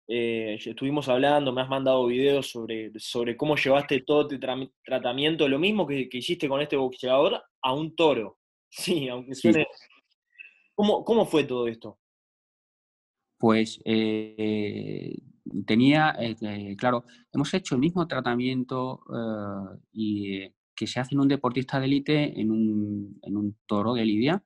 eh, 0.07 0.59
estuvimos 0.63 1.09
hablando, 1.09 1.51
me 1.51 1.61
has 1.61 1.69
mandado 1.69 2.05
videos 2.05 2.51
sobre, 2.51 2.91
sobre 2.99 3.35
cómo 3.35 3.55
llevaste 3.55 4.01
todo 4.01 4.29
este 4.29 4.47
tratamiento, 4.83 5.47
lo 5.47 5.57
mismo 5.57 5.87
que, 5.87 6.07
hiciste 6.11 6.47
con 6.47 6.61
este 6.61 6.75
boxeador, 6.75 7.41
a 7.61 7.73
un 7.73 7.95
toro. 7.95 8.37
Sí, 8.75 9.07
aunque 9.07 9.35
suene... 9.35 9.67
¿Cómo, 10.75 11.25
fue 11.25 11.43
todo 11.43 11.67
esto? 11.67 11.99
Pues 13.37 13.79
eh, 13.85 15.15
tenía, 15.65 16.15
eh, 16.19 16.75
claro, 16.77 17.05
hemos 17.31 17.53
hecho 17.53 17.75
el 17.75 17.81
mismo 17.81 18.07
tratamiento 18.07 19.01
y, 19.91 20.49
que 20.75 20.87
se 20.87 20.99
hace 20.99 21.13
en 21.13 21.21
un 21.21 21.27
deportista 21.27 21.79
de 21.79 21.85
élite 21.85 22.39
en 22.41 22.49
un, 22.51 23.57
toro 23.67 23.93
de 23.93 24.05
lidia, 24.05 24.43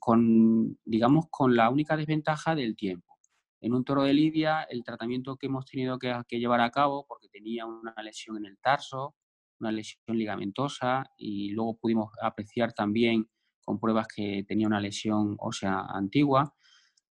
con, 0.00 0.78
digamos, 0.84 1.26
con 1.30 1.54
la 1.54 1.70
única 1.70 1.96
desventaja 1.96 2.54
del 2.54 2.74
tiempo. 2.74 3.16
En 3.60 3.72
un 3.72 3.84
toro 3.84 4.02
de 4.02 4.14
lidia, 4.14 4.62
el 4.62 4.84
tratamiento 4.84 5.36
que 5.36 5.46
hemos 5.46 5.64
tenido 5.66 5.98
que, 5.98 6.14
llevar 6.30 6.60
a 6.60 6.70
cabo, 6.70 7.06
porque 7.08 7.28
tenía 7.28 7.66
una 7.66 7.94
lesión 8.02 8.36
en 8.36 8.46
el 8.46 8.58
tarso, 8.58 9.14
una 9.60 9.72
lesión 9.72 10.16
ligamentosa, 10.18 11.10
y 11.16 11.50
luego 11.50 11.78
pudimos 11.78 12.12
apreciar 12.22 12.72
también 12.72 13.28
con 13.64 13.80
pruebas 13.80 14.06
que 14.06 14.44
tenía 14.46 14.66
una 14.66 14.80
lesión 14.80 15.36
ósea 15.38 15.80
antigua, 15.88 16.54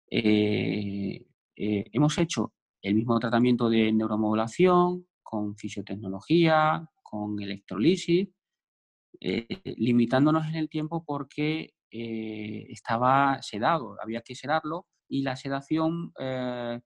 eh, 0.10 1.26
eh, 1.56 1.86
hemos 1.93 2.17
hecho 2.17 2.54
el 2.82 2.96
mismo 2.96 3.20
tratamiento 3.20 3.70
de 3.70 3.91
neuromodulación, 3.91 5.08
con 5.22 5.56
fisiotecnología, 5.56 6.88
con 7.04 7.39
electrolisis, 7.41 8.30
eh, 9.20 9.48
limitándonos 9.78 10.48
en 10.48 10.56
el 10.56 10.70
tiempo 10.70 11.04
porque 11.06 11.74
estaba 11.94 13.41
sedado, 13.41 13.98
había 14.02 14.22
que 14.22 14.34
sedarlo 14.34 14.88
y 15.12 15.24
la 15.24 15.36
sedación, 15.36 16.13
eh, 16.17 16.80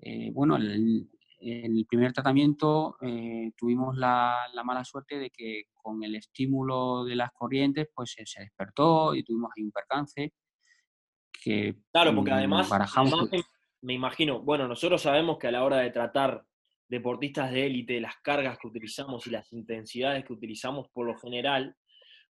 eh, 0.00 0.30
bueno, 0.32 0.56
el, 0.56 1.08
el, 1.40 1.86
primer 1.88 2.12
tratamiento 2.12 2.96
eh, 3.00 3.52
tuvimos 3.56 3.96
la, 3.96 4.36
mala 4.64 4.84
suerte 4.84 5.18
de 5.18 5.30
que 5.30 5.64
con 5.72 6.02
el 6.04 6.14
estímulo 6.14 7.04
de 7.04 7.16
las 7.16 7.32
corrientes 7.32 7.88
pues 7.94 8.14
se, 8.14 8.40
despertó 8.40 9.14
y 9.14 9.24
tuvimos 9.24 9.50
ahí 9.56 9.62
un 9.62 9.70
percance 9.70 10.34
que 11.42 11.74
claro 11.90 12.14
porque 12.14 12.32
además, 12.32 12.68
me, 13.82 13.94
imagino 13.94 14.40
bueno 14.40 14.66
nosotros 14.68 15.02
sabemos 15.02 15.38
que 15.38 15.48
a 15.48 15.52
la 15.52 15.64
hora 15.64 15.78
de 15.78 15.90
tratar 15.90 16.44
deportistas 16.88 17.52
de 17.52 17.66
élite 17.66 18.00
las 18.00 18.16
cargas 18.22 18.58
que 18.58 18.68
utilizamos 18.68 19.26
y 19.26 19.30
las 19.30 19.52
intensidades 19.52 20.24
que 20.24 20.32
utilizamos 20.32 20.88
por 20.88 21.06
lo 21.06 21.16
general 21.18 21.76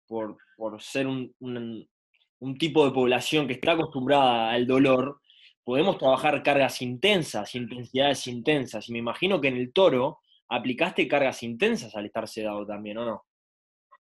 por, 0.08 0.38
por 0.56 0.82
ser 0.82 1.08
un, 1.08 1.34
un 1.40 2.58
tipo 2.58 2.86
de 2.86 2.92
población 2.92 3.48
que 3.48 3.54
está 3.54 3.74
acostumbrada 3.74 4.52
al 4.52 4.66
dolor 4.66 5.22
podemos 5.68 5.98
trabajar 5.98 6.42
cargas 6.44 6.82
intensas, 6.82 7.54
intensidades 7.54 8.26
intensas. 8.28 8.88
Y 8.88 8.94
me 8.94 9.00
imagino 9.00 9.42
que 9.42 9.50
en 9.50 9.58
el 9.58 9.74
toro 9.74 10.20
aplicaste 10.48 11.06
cargas 11.10 11.44
intensas 11.44 11.94
al 11.94 12.06
estar 12.06 12.26
sedado 12.26 12.66
también, 12.66 13.00
¿o 13.00 13.06
no? 13.06 13.26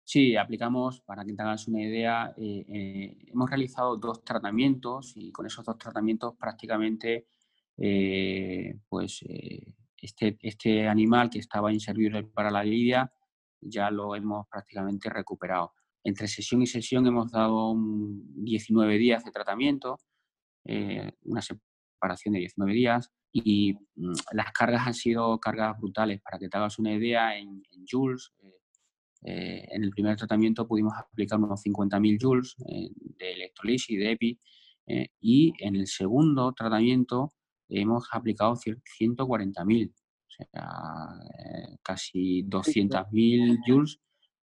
Sí, 0.04 0.36
aplicamos, 0.36 1.02
para 1.02 1.26
que 1.26 1.34
te 1.34 1.42
hagas 1.42 1.68
una 1.68 1.82
idea, 1.82 2.36
eh, 2.38 2.66
eh, 2.72 3.18
hemos 3.34 3.50
realizado 3.50 3.98
dos 3.98 4.24
tratamientos 4.24 5.14
y 5.16 5.32
con 5.32 5.48
esos 5.48 5.66
dos 5.66 5.80
tratamientos 5.80 6.36
prácticamente, 6.38 7.26
eh, 7.78 8.78
pues 8.88 9.24
este, 9.98 10.38
este 10.42 10.88
animal 10.88 11.30
que 11.30 11.40
estaba 11.40 11.74
inservible 11.74 12.24
para 12.24 12.52
la 12.52 12.64
lidia 12.64 13.12
ya 13.62 13.90
lo 13.90 14.16
hemos 14.16 14.48
prácticamente 14.48 15.10
recuperado. 15.10 15.74
Entre 16.04 16.28
sesión 16.28 16.62
y 16.62 16.68
sesión 16.68 17.08
hemos 17.08 17.32
dado 17.32 17.76
19 17.76 18.98
días 18.98 19.24
de 19.24 19.32
tratamiento 19.32 19.98
eh, 20.68 21.12
una 21.26 21.42
separación 21.44 22.34
de 22.34 22.40
19 22.40 22.74
días 22.74 23.12
y 23.32 23.74
mm, 23.96 24.14
las 24.32 24.52
cargas 24.52 24.88
han 24.88 24.94
sido 24.96 25.40
cargas 25.40 25.78
brutales. 25.80 26.22
Para 26.22 26.40
que 26.40 26.50
te 26.50 26.58
hagas 26.58 26.80
una 26.80 26.94
idea, 26.94 27.38
en, 27.38 27.64
joules, 27.90 28.34
eh, 28.44 28.58
eh, 29.24 29.68
en 29.72 29.84
el 29.84 29.92
primer 29.92 30.18
tratamiento 30.18 30.68
pudimos 30.68 30.94
aplicar 30.98 31.40
unos 31.40 31.64
50.000 31.64 32.18
joules 32.20 32.56
de 32.58 33.32
electrolisis 33.32 33.90
y 33.92 33.98
de 33.98 34.12
EPI 34.12 34.40
y 35.20 35.54
en 35.60 35.76
el 35.76 35.88
segundo 35.88 36.54
tratamiento 36.54 37.34
hemos 37.70 38.08
aplicado 38.12 38.56
140.000, 38.56 39.92
o 39.92 40.30
sea, 40.30 41.80
casi 41.84 42.44
200.000 42.44 43.60
joules 43.66 44.00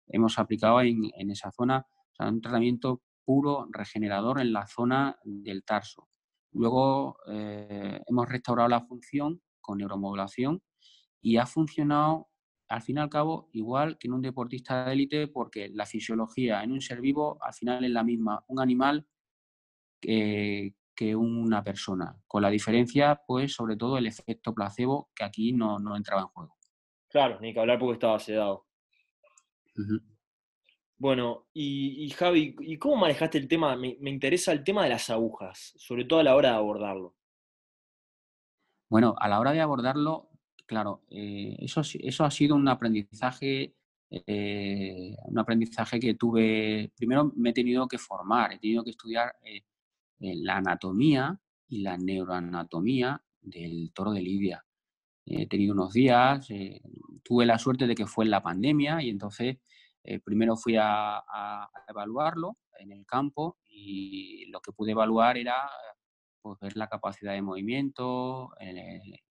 hemos 0.07 0.37
aplicado 0.39 0.81
en, 0.81 1.11
en 1.15 1.31
esa 1.31 1.51
zona. 1.51 1.85
O 2.11 2.15
sea, 2.15 2.29
un 2.29 2.41
tratamiento 2.41 3.01
puro 3.23 3.67
regenerador 3.71 4.39
en 4.39 4.53
la 4.53 4.67
zona 4.67 5.17
del 5.23 5.63
tarso. 5.63 6.07
Luego 6.51 7.17
eh, 7.27 7.99
hemos 8.07 8.29
restaurado 8.29 8.69
la 8.69 8.81
función 8.81 9.41
con 9.59 9.79
neuromodulación 9.79 10.61
y 11.21 11.37
ha 11.37 11.45
funcionado 11.45 12.29
al 12.67 12.81
fin 12.81 12.97
y 12.97 12.99
al 12.99 13.09
cabo 13.09 13.49
igual 13.51 13.97
que 13.97 14.07
en 14.07 14.13
un 14.13 14.21
deportista 14.21 14.85
de 14.85 14.93
élite 14.93 15.27
porque 15.27 15.69
la 15.69 15.85
fisiología 15.85 16.63
en 16.63 16.71
un 16.71 16.81
ser 16.81 17.01
vivo 17.01 17.37
al 17.41 17.53
final 17.53 17.83
es 17.83 17.91
la 17.91 18.03
misma, 18.03 18.43
un 18.47 18.59
animal 18.59 19.07
que, 20.95 21.15
una 21.15 21.63
persona, 21.63 22.15
con 22.27 22.41
la 22.41 22.49
diferencia 22.49 23.21
pues 23.27 23.53
sobre 23.53 23.75
todo 23.75 23.97
el 23.97 24.07
efecto 24.07 24.53
placebo 24.53 25.09
que 25.15 25.23
aquí 25.23 25.53
no, 25.53 25.95
entraba 25.95 26.21
en 26.21 26.27
juego. 26.27 26.55
Claro, 27.09 27.39
ni 27.39 27.53
que 27.53 27.59
hablar 27.59 27.79
porque 27.79 27.93
estaba 27.93 28.19
sedado. 28.19 28.65
Bueno, 30.97 31.47
y, 31.53 32.09
Javi, 32.11 32.55
¿y 32.59 32.77
cómo 32.77 32.95
manejaste 32.95 33.37
el 33.37 33.47
tema? 33.47 33.75
Me, 33.75 33.97
interesa 34.03 34.51
el 34.53 34.63
tema 34.63 34.83
de 34.83 34.89
las 34.89 35.09
agujas, 35.09 35.73
sobre 35.75 36.05
todo 36.05 36.19
a 36.19 36.23
la 36.23 36.35
hora 36.35 36.51
de 36.51 36.55
abordarlo. 36.55 37.15
Bueno, 38.89 39.15
a 39.19 39.27
la 39.27 39.39
hora 39.39 39.51
de 39.51 39.59
abordarlo, 39.59 40.29
claro, 40.65 41.03
eh, 41.09 41.57
eso, 41.59 41.81
eso 41.99 42.23
ha 42.23 42.31
sido 42.31 42.55
un 42.55 42.67
aprendizaje, 42.69 43.75
eh, 44.09 45.15
un 45.25 45.37
aprendizaje 45.37 45.99
que 45.99 46.13
tuve, 46.13 46.91
primero 46.95 47.31
me 47.35 47.49
he 47.49 47.53
tenido 47.53 47.87
que 47.87 47.97
formar, 47.97 48.53
he 48.53 48.59
tenido 48.59 48.83
que 48.83 48.91
estudiar 48.91 49.35
eh, 49.43 49.63
la 50.19 50.57
anatomía 50.57 51.39
y 51.67 51.81
la 51.81 51.97
neuroanatomía 51.97 53.21
del 53.41 53.91
toro 53.93 54.11
de 54.11 54.21
Lidia. 54.21 54.65
He 55.25 55.47
tenido 55.47 55.73
unos 55.73 55.93
días, 55.93 56.47
tuve 57.23 57.45
la 57.45 57.57
suerte 57.57 57.87
de 57.87 57.95
que 57.95 58.05
fue 58.05 58.25
en 58.25 58.31
la 58.31 58.43
pandemia 58.43 59.01
y 59.01 59.09
entonces 59.09 59.57
eh, 60.03 60.19
primero 60.19 60.55
fui 60.55 60.75
a, 60.79 61.23
evaluarlo 61.87 62.57
en 62.77 62.91
el 62.91 63.05
campo 63.05 63.57
y 63.67 64.45
lo 64.47 64.59
que 64.61 64.71
pude 64.71 64.91
evaluar 64.91 65.37
era 65.37 65.67
pues, 66.41 66.59
ver 66.59 66.77
la 66.77 66.87
capacidad 66.87 67.33
de 67.33 67.41
movimiento, 67.41 68.51
eh, 68.59 69.23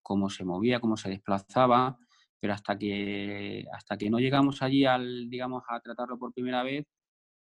cómo 0.00 0.30
se 0.30 0.44
movía, 0.44 0.78
cómo 0.78 0.96
se 0.96 1.10
desplazaba, 1.10 1.98
pero 2.38 2.52
hasta 2.54 2.78
que, 2.78 3.64
hasta 3.72 3.96
que 3.96 4.10
no 4.10 4.18
llegamos 4.18 4.62
allí 4.62 4.84
al, 4.84 5.28
digamos, 5.28 5.64
a 5.68 5.80
tratarlo 5.80 6.18
por 6.18 6.32
primera 6.32 6.62
vez, 6.62 6.86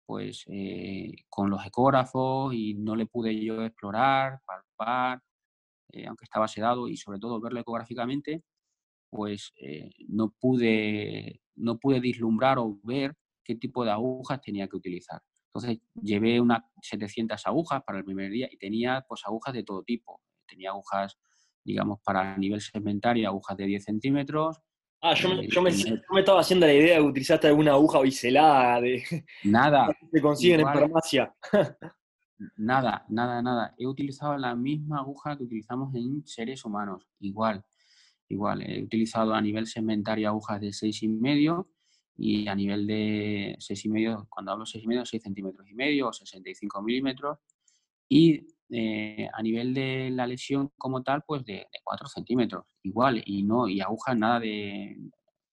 pues 0.05 0.43
eh, 0.47 1.13
con 1.29 1.49
los 1.49 1.65
ecógrafos 1.65 2.53
y 2.53 2.75
no 2.75 2.95
le 2.95 3.05
pude 3.05 3.43
yo 3.43 3.63
explorar, 3.63 4.39
palpar, 4.45 5.21
eh, 5.91 6.07
aunque 6.07 6.25
estaba 6.25 6.47
sedado 6.47 6.87
y 6.87 6.97
sobre 6.97 7.19
todo 7.19 7.39
verlo 7.41 7.59
ecográficamente, 7.59 8.43
pues 9.09 9.53
eh, 9.61 9.91
no, 10.07 10.33
pude, 10.39 11.41
no 11.55 11.77
pude 11.79 11.99
vislumbrar 11.99 12.59
o 12.59 12.79
ver 12.83 13.15
qué 13.43 13.55
tipo 13.55 13.85
de 13.85 13.91
agujas 13.91 14.41
tenía 14.41 14.67
que 14.67 14.77
utilizar. 14.77 15.21
Entonces 15.53 15.79
llevé 16.01 16.41
unas 16.41 16.63
700 16.81 17.47
agujas 17.47 17.81
para 17.85 17.99
el 17.99 18.05
primer 18.05 18.29
día 18.29 18.49
y 18.51 18.57
tenía 18.57 19.05
pues 19.07 19.21
agujas 19.25 19.53
de 19.53 19.63
todo 19.63 19.83
tipo. 19.83 20.21
Tenía 20.45 20.71
agujas, 20.71 21.17
digamos, 21.63 21.99
para 22.03 22.37
nivel 22.37 22.59
segmentario, 22.59 23.27
agujas 23.29 23.55
de 23.55 23.65
10 23.65 23.83
centímetros, 23.85 24.59
Ah, 25.01 25.13
yo 25.13 25.29
me, 25.29 25.47
yo, 25.47 25.61
me, 25.61 25.69
estaba 26.19 26.39
haciendo 26.39 26.65
la 26.65 26.73
idea 26.73 26.95
de 26.95 27.01
que 27.01 27.09
utilizaste 27.09 27.47
alguna 27.47 27.73
aguja 27.73 28.01
biselada 28.01 28.81
de. 28.81 29.03
Nada. 29.43 29.87
que 29.99 30.07
se 30.11 30.21
consiguen 30.21 30.61
en 30.61 30.65
farmacia. 30.65 31.35
nada, 32.57 33.05
nada, 33.09 33.41
nada. 33.41 33.75
He 33.77 33.85
utilizado 33.85 34.37
la 34.37 34.55
misma 34.55 34.99
aguja 34.99 35.37
que 35.37 35.43
utilizamos 35.43 35.93
en 35.93 36.25
seres 36.25 36.65
humanos. 36.65 37.07
Igual, 37.19 37.63
igual. 38.29 38.61
He 38.63 38.83
utilizado 38.83 39.33
a 39.33 39.41
nivel 39.41 39.67
segmentario 39.67 40.29
agujas 40.29 40.59
de 40.59 40.69
6,5 40.69 41.67
y 42.17 42.47
a 42.47 42.55
nivel 42.55 42.87
de 42.87 43.57
6,5, 43.59 44.27
cuando 44.29 44.53
hablo 44.53 44.65
6,5, 44.65 45.05
6 45.05 45.23
centímetros 45.23 45.69
y 45.69 45.73
medio 45.75 46.07
o 46.07 46.13
65 46.13 46.81
milímetros. 46.81 47.37
Y 48.09 48.47
eh, 48.69 49.27
a 49.31 49.41
nivel 49.43 49.73
de 49.73 50.09
la 50.11 50.25
lesión 50.25 50.71
como 50.77 51.03
tal, 51.03 51.23
pues 51.25 51.45
de, 51.45 51.67
4 51.83 52.07
centímetros, 52.07 52.65
igual, 52.83 53.21
y 53.25 53.43
no, 53.43 53.67
y 53.67 53.81
aguja 53.81 54.15
nada 54.15 54.39
de, 54.39 54.97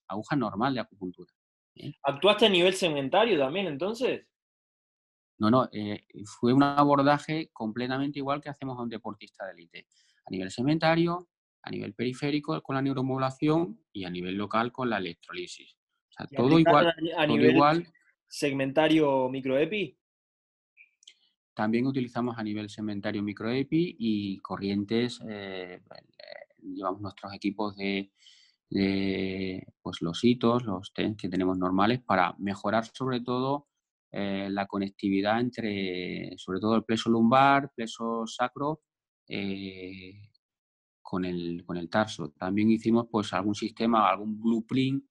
aguja 0.09 0.37
normal 0.37 0.75
de 0.75 0.81
acupuntura. 0.81 1.33
¿eh? 1.77 1.93
¿Actuaste 2.03 2.47
a 2.47 2.49
nivel 2.49 2.75
segmentario 2.75 3.39
también 3.39 3.67
entonces? 3.67 4.27
No, 5.39 5.51
no, 5.51 5.69
eh, 5.73 6.07
fue 6.25 6.53
un 6.53 6.63
abordaje 6.63 7.51
completamente 7.53 8.19
igual 8.19 8.41
que 8.41 8.49
hacemos 8.49 8.79
a 8.79 8.83
un 8.83 8.89
deportista 8.89 9.45
de 9.47 9.53
élite. 9.53 9.87
A 10.27 10.31
nivel 10.31 10.51
segmentario, 10.51 11.29
a 11.63 11.71
nivel 11.71 11.95
periférico 11.95 12.61
con 12.63 12.77
la 12.77 12.83
neuromodulación 12.83 13.81
y 13.93 14.05
a 14.05 14.11
nivel 14.11 14.37
local 14.37 14.73
con 14.73 14.89
la 14.89 14.99
electrolisis. 14.99 15.77
O 16.11 16.13
sea, 16.13 16.27
todo 16.27 16.59
igual. 16.59 16.95
A, 17.17 17.27
nivel 17.27 17.55
igual. 17.55 17.87
segmentario 18.29 19.29
microepi? 19.29 19.99
También 21.55 21.87
utilizamos 21.87 22.39
a 22.39 22.43
nivel 22.43 22.71
segmentario 22.71 23.23
microepi 23.23 23.97
y 23.99 24.39
corrientes, 24.41 25.21
eh, 25.29 25.83
llevamos 26.63 27.03
nuestros 27.03 27.35
equipos 27.35 27.77
de, 27.77 28.11
pues 29.83 30.01
los 30.01 30.25
hitos, 30.25 30.65
los 30.65 30.95
TENS 30.95 31.19
que 31.19 31.29
tenemos 31.29 31.59
normales 31.59 32.01
para 32.01 32.35
mejorar 32.39 32.87
sobre 32.87 33.21
todo 33.21 33.69
eh, 34.11 34.49
la 34.51 34.67
conectividad 34.67 35.41
entre, 35.41 36.33
sobre 36.39 36.59
todo 36.59 36.77
el 36.77 36.85
pleso 36.85 37.11
lumbar, 37.11 37.71
pleso 37.75 38.27
sacro, 38.27 38.81
eh, 39.29 40.31
con, 41.03 41.27
el, 41.27 41.65
con 41.67 41.77
el 41.77 41.91
tarso. 41.91 42.31
También 42.31 42.71
hicimos 42.71 43.09
pues 43.11 43.33
algún 43.35 43.55
sistema, 43.55 44.09
algún 44.09 44.41
blueprint 44.41 45.05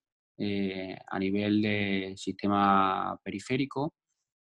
a 1.08 1.20
nivel 1.20 1.62
de 1.62 2.16
sistema 2.18 3.16
periférico 3.24 3.94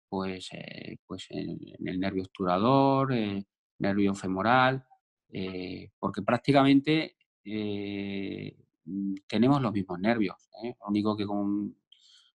pues, 0.09 0.49
eh, 0.53 0.99
pues 1.07 1.27
en, 1.31 1.59
el 1.85 2.01
nervio 2.01 2.23
obturador, 2.23 3.12
eh, 3.12 3.45
nervio 3.79 4.14
femoral, 4.14 4.85
eh, 5.33 5.90
porque 5.99 6.23
prácticamente 6.23 7.16
mm, 7.45 9.14
tenemos 9.27 9.61
los 9.61 9.73
mismos 9.73 9.99
nervios, 10.01 10.37
lo 10.62 10.88
único 10.88 11.16
que 11.16 11.27
con, 11.27 11.77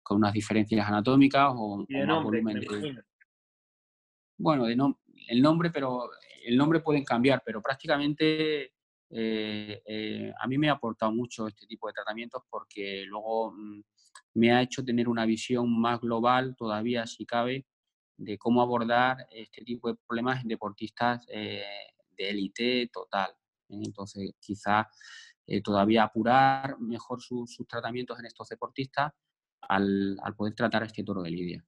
con, 0.03 0.17
unas 0.19 0.33
diferencias 0.33 0.87
anatómicas 0.87 1.53
o, 1.55 1.85
más 1.89 2.25
volumen 2.25 2.61
de... 2.61 3.03
Bueno, 4.39 4.67
de 4.67 4.77
el 5.29 5.43
nombre, 5.43 5.71
pero 5.71 6.11
el 6.45 6.57
nombre 6.57 6.81
pueden 6.81 7.05
cambiar, 7.05 7.43
pero 7.45 7.61
prácticamente 7.61 8.73
a 9.11 10.47
mí 10.47 10.59
me 10.59 10.69
ha 10.69 10.73
aportado 10.73 11.13
mucho 11.13 11.49
este 11.49 11.67
tipo 11.67 11.89
de 11.89 11.95
tratamientos 11.95 12.43
porque 12.49 13.05
luego 13.07 13.53
mm, 13.53 13.81
me 14.39 14.53
ha 14.53 14.63
hecho 14.63 14.85
tener 14.85 15.09
una 15.09 15.27
visión 15.27 15.81
más 15.81 16.01
global 16.01 16.55
todavía, 16.57 17.07
si 17.07 17.27
cabe, 17.27 17.67
de 18.17 18.39
cómo 18.39 18.63
abordar 18.63 19.27
este 19.31 19.65
tipo 19.65 19.89
de 19.89 19.97
problemas 20.07 20.43
en 20.43 20.49
deportistas 20.49 21.27
eh, 21.29 21.65
de 22.17 22.31
élite 22.31 22.89
total. 22.93 23.31
¿eh? 23.69 23.81
Entonces, 23.85 24.33
quizás 24.41 24.87
eh, 25.47 25.61
todavía 25.61 26.05
apurar 26.05 26.79
mejor 26.79 27.21
sus 27.21 27.57
tratamientos 27.69 28.19
en 28.19 28.27
estos 28.27 28.49
deportistas 28.49 29.13
al, 29.63 30.17
poder 30.37 30.55
tratar 30.55 30.85
este 30.85 31.03
toro 31.03 31.23
de 31.23 31.31
lidia. 31.31 31.65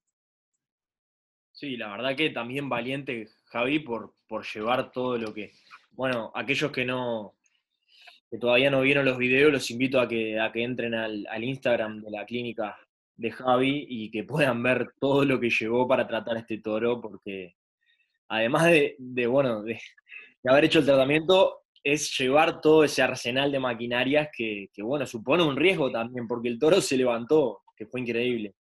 Sí, 1.53 1.77
la 1.77 1.91
verdad 1.91 2.17
que 2.17 2.31
también 2.31 2.69
valiente, 2.69 3.29
Javi, 3.47 3.81
por, 3.81 4.15
por 4.29 4.47
llevar 4.47 4.93
todo 4.93 5.19
lo 5.19 5.35
que. 5.35 5.53
Bueno, 5.91 6.31
aquellos 6.35 6.71
que 6.71 6.85
no, 6.85 7.35
que 8.31 8.39
todavía 8.39 8.71
no 8.71 8.83
vieron 8.83 9.05
los 9.05 9.19
videos, 9.19 9.53
los 9.53 9.71
invito 9.71 10.01
a 10.01 10.07
que, 10.07 10.39
a 10.39 10.53
que 10.53 10.63
entren 10.63 10.95
al, 10.95 11.45
Instagram 11.45 12.01
de 12.01 12.11
la 12.13 12.25
clínica 12.25 12.79
de 13.17 13.33
Javi 13.33 13.87
y 13.89 14.11
que 14.11 14.23
puedan 14.23 14.63
ver 14.63 14.93
todo 15.01 15.25
lo 15.25 15.41
que 15.41 15.51
llevó 15.51 15.89
para 15.89 16.07
tratar 16.07 16.37
este 16.37 16.59
toro, 16.59 17.01
porque 17.01 17.57
además 18.29 18.67
de, 18.67 19.27
bueno, 19.27 19.63
de, 19.63 19.81
haber 20.47 20.65
hecho 20.65 20.79
el 20.79 20.87
tratamiento, 20.87 21.63
es 21.83 22.17
llevar 22.17 22.61
todo 22.61 22.85
ese 22.85 23.03
arsenal 23.03 23.51
de 23.51 23.59
maquinarias 23.59 24.29
que, 24.33 24.69
bueno, 24.79 25.07
supone 25.07 25.43
un 25.43 25.57
riesgo 25.57 25.91
también, 25.91 26.29
porque 26.29 26.49
el 26.49 26.59
toro 26.59 26.81
se 26.81 26.97
levantó, 26.97 27.63
que 27.77 27.87
fue 27.87 28.01
increíble. 28.01 28.55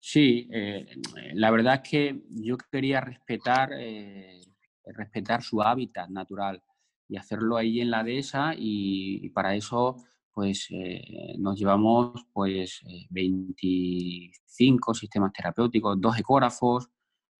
Sí, 0.00 0.48
eh, 0.52 0.86
la 1.34 1.50
verdad 1.50 1.82
es 1.82 1.90
que 1.90 2.20
yo 2.30 2.56
quería 2.70 3.00
respetar, 3.00 3.70
eh, 3.74 4.40
respetar 4.86 5.42
su 5.42 5.60
hábitat 5.60 6.08
natural 6.08 6.62
y 7.08 7.16
hacerlo 7.16 7.56
ahí 7.56 7.80
en 7.80 7.90
la 7.90 8.02
dehesa 8.02 8.54
y, 8.56 9.28
para 9.30 9.54
eso 9.54 9.96
pues 10.32 10.68
eh, 10.70 11.34
nos 11.38 11.58
llevamos 11.58 12.26
pues 12.32 12.82
25 13.08 14.92
eh, 14.92 14.94
sistemas 14.94 15.32
terapéuticos, 15.32 15.98
dos 15.98 16.18
ecógrafos, 16.18 16.90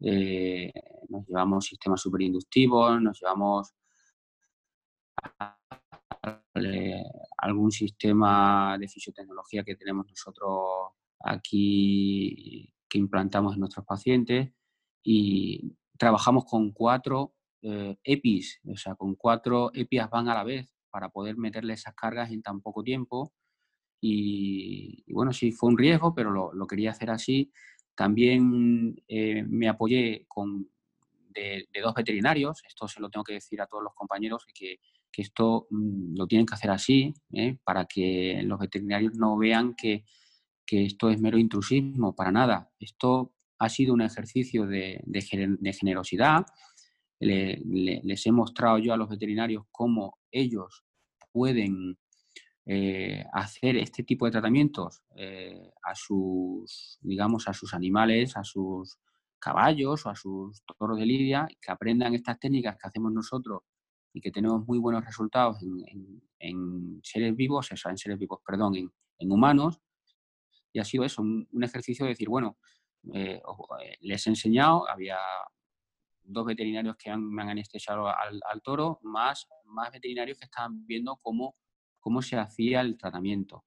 eh, 0.01 0.73
nos 1.11 1.27
llevamos 1.27 1.67
sistemas 1.67 2.01
superinductivos, 2.01 3.03
nos 3.03 3.21
llevamos 3.21 3.75
algún 7.37 7.71
sistema 7.71 8.79
de 8.81 8.89
fisiotecnología 8.89 9.63
que 9.63 9.77
tenemos 9.77 10.07
nosotros 10.09 10.95
aquí 11.21 12.73
que 12.89 12.99
implantamos 12.99 13.55
en 13.55 13.61
nuestros 13.61 13.85
pacientes 13.85 14.53
y 15.03 15.77
trabajamos 15.99 16.47
con 16.47 16.73
cuatro 16.73 17.36
eh, 17.63 17.97
EPIs, 18.05 18.61
o 18.69 18.77
sea, 18.77 18.95
con 18.95 19.15
cuatro 19.15 19.71
EPIs 19.75 20.09
van 20.11 20.29
a 20.29 20.35
la 20.35 20.45
vez 20.45 20.69
para 20.91 21.09
poder 21.11 21.37
meterle 21.37 21.75
esas 21.75 21.95
cargas 21.95 22.31
en 22.31 22.43
tan 22.43 22.61
poco 22.61 22.83
tiempo. 22.83 23.33
Y, 24.01 25.05
bueno, 25.13 25.33
sí, 25.33 25.53
fue 25.53 25.71
un 25.71 25.79
riesgo, 25.79 26.15
pero 26.15 26.31
lo, 26.31 26.67
quería 26.67 26.91
hacer 26.91 27.11
así. 27.11 27.51
También 27.95 28.95
eh, 29.09 29.43
me 29.49 29.69
apoyé 29.69 30.25
con, 30.29 30.69
de, 31.37 31.67
dos 31.83 31.95
veterinarios, 31.95 32.63
esto 32.67 32.89
se 32.89 33.01
lo 33.01 33.11
tengo 33.11 33.25
que 33.25 33.35
decir 33.35 33.61
a 33.61 33.67
todos 33.67 33.83
los 33.83 33.95
compañeros, 33.95 34.47
que, 34.55 34.81
que 35.13 35.23
esto 35.23 35.67
mm, 35.71 36.17
lo 36.17 36.27
tienen 36.27 36.47
que 36.47 36.55
hacer 36.55 36.71
así, 36.71 37.15
¿eh? 37.33 37.59
para 37.65 37.87
que 37.87 38.41
los 38.45 38.59
veterinarios 38.59 39.15
no 39.15 39.37
vean 39.37 39.75
que, 39.75 40.05
que, 40.65 40.85
esto 40.85 41.11
es 41.11 41.21
mero 41.21 41.39
intrusismo, 41.39 42.15
para 42.15 42.33
nada. 42.33 42.71
Esto 42.79 43.35
ha 43.59 43.69
sido 43.69 43.95
un 43.95 44.03
ejercicio 44.03 44.67
de, 44.67 45.01
de 45.05 45.73
generosidad, 45.73 46.45
les 47.21 48.27
he 48.27 48.33
mostrado 48.33 48.79
yo 48.79 48.93
a 48.93 48.97
los 48.97 49.09
veterinarios 49.09 49.65
cómo 49.71 50.19
ellos 50.31 50.85
pueden 51.33 51.99
eh, 52.69 53.25
hacer 53.33 53.77
este 53.77 54.03
tipo 54.03 54.27
de 54.27 54.33
tratamientos 54.33 55.01
eh, 55.15 55.71
a 55.85 55.95
sus, 55.95 56.99
digamos, 57.01 57.47
a 57.47 57.53
sus 57.53 57.73
animales, 57.75 58.37
a 58.37 58.43
sus 58.43 58.99
caballos 59.39 60.05
o 60.05 60.11
a 60.11 60.17
sus 60.17 60.65
toros 60.77 60.99
de 60.99 61.07
lidia, 61.07 61.47
que 61.61 61.71
aprendan 61.71 62.15
estas 62.15 62.41
técnicas 62.41 62.77
que 62.77 62.89
hacemos 62.89 63.13
nosotros 63.13 63.63
y 64.13 64.21
que 64.21 64.33
tenemos 64.33 64.67
muy 64.67 64.79
buenos 64.79 65.05
resultados 65.05 65.59
en, 65.63 67.01
seres 67.05 67.37
vivos, 67.37 67.71
o 67.71 67.77
sea, 67.77 67.93
en 67.93 67.99
seres 67.99 68.19
vivos, 68.19 68.41
perdón, 68.45 68.75
en, 68.75 69.33
humanos. 69.33 69.79
Y 70.73 70.81
ha 70.81 70.85
sido 70.85 71.05
eso, 71.05 71.23
un, 71.23 71.47
ejercicio 71.63 72.05
de 72.05 72.11
decir, 72.11 72.29
bueno, 72.29 72.59
eh, 73.15 73.41
les 74.01 74.27
he 74.27 74.31
enseñado, 74.31 74.89
había 74.89 75.19
dos 76.27 76.47
veterinarios 76.47 76.97
que 76.97 77.15
me 77.17 77.43
han 77.43 77.51
anestesiado 77.51 78.09
al, 78.09 78.63
toro, 78.63 78.99
más, 79.03 79.47
más 79.65 79.93
veterinarios 79.93 80.39
que 80.39 80.45
estaban 80.45 80.87
viendo 80.87 81.19
cómo, 81.23 81.57
cómo 81.99 82.23
se 82.23 82.37
hacía 82.37 82.81
el 82.81 82.97
tratamiento. 82.97 83.65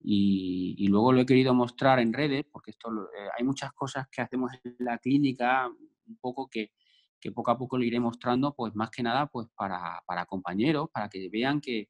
Y, 0.00 0.86
luego 0.88 1.12
lo 1.12 1.20
he 1.20 1.26
querido 1.26 1.54
mostrar 1.54 1.98
en 1.98 2.12
redes, 2.12 2.44
porque 2.50 2.70
esto 2.70 2.90
eh, 2.90 3.28
hay 3.36 3.44
muchas 3.44 3.72
cosas 3.72 4.06
que 4.10 4.22
hacemos 4.22 4.52
en 4.64 4.76
la 4.78 4.98
clínica, 4.98 5.68
un 5.68 6.16
poco 6.18 6.48
que, 6.48 6.72
que 7.20 7.32
poco 7.32 7.50
a 7.50 7.58
poco 7.58 7.78
lo 7.78 7.84
iré 7.84 8.00
mostrando, 8.00 8.54
pues 8.54 8.74
más 8.74 8.90
que 8.90 9.02
nada 9.02 9.26
pues 9.26 9.48
para, 9.56 10.02
para 10.06 10.26
compañeros, 10.26 10.88
para 10.92 11.08
que 11.08 11.28
vean 11.28 11.60
que, 11.60 11.88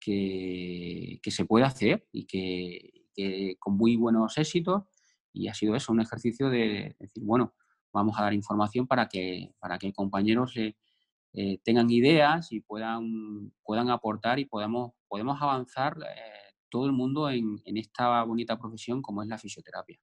que, 0.00 1.20
se 1.30 1.44
puede 1.44 1.64
hacer 1.64 2.08
y 2.12 2.26
que, 2.26 3.56
con 3.58 3.76
muy 3.76 3.96
buenos 3.96 4.38
éxitos. 4.38 4.84
Y 5.32 5.48
ha 5.48 5.54
sido 5.54 5.76
eso, 5.76 5.92
un 5.92 6.00
ejercicio 6.00 6.48
de 6.48 6.96
decir, 6.98 7.22
bueno, 7.24 7.54
vamos 7.92 8.18
a 8.18 8.22
dar 8.22 8.34
información 8.34 8.86
para 8.86 9.08
que, 9.08 9.52
para 9.58 9.78
que 9.78 9.92
compañeros 9.92 10.54
eh, 10.56 11.58
tengan 11.62 11.90
ideas 11.90 12.52
y 12.52 12.60
puedan, 12.60 13.52
puedan 13.62 13.90
aportar 13.90 14.38
y 14.38 14.44
podamos, 14.44 14.92
podemos 15.08 15.40
avanzar 15.40 15.96
eh, 16.02 16.54
todo 16.68 16.86
el 16.86 16.92
mundo 16.92 17.30
en, 17.30 17.60
en, 17.64 17.76
esta 17.76 18.22
bonita 18.24 18.58
profesión 18.58 19.02
como 19.02 19.22
es 19.22 19.28
la 19.28 19.38
fisioterapia. 19.38 19.98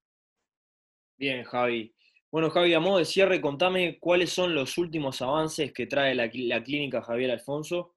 Bien, 1.16 1.44
Javi. 1.44 1.94
Bueno, 2.30 2.50
Javi, 2.50 2.74
a 2.74 2.80
modo 2.80 2.98
de 2.98 3.06
cierre, 3.06 3.40
contame 3.40 3.98
cuáles 3.98 4.30
son 4.30 4.54
los 4.54 4.76
últimos 4.76 5.22
avances 5.22 5.72
que 5.72 5.86
trae 5.86 6.14
la, 6.14 6.28
clínica 6.28 7.00
Javier 7.00 7.30
Alfonso, 7.30 7.94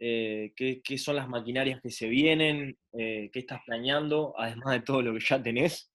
eh, 0.00 0.52
qué, 0.56 0.98
son 0.98 1.14
las 1.14 1.28
maquinarias 1.28 1.80
que 1.80 1.90
se 1.90 2.08
vienen, 2.08 2.76
eh, 2.92 3.30
qué 3.32 3.38
estás 3.38 3.60
planeando, 3.64 4.34
además 4.36 4.74
de 4.74 4.80
todo 4.80 5.02
lo 5.02 5.14
que 5.14 5.20
ya 5.20 5.40
tenés, 5.40 5.92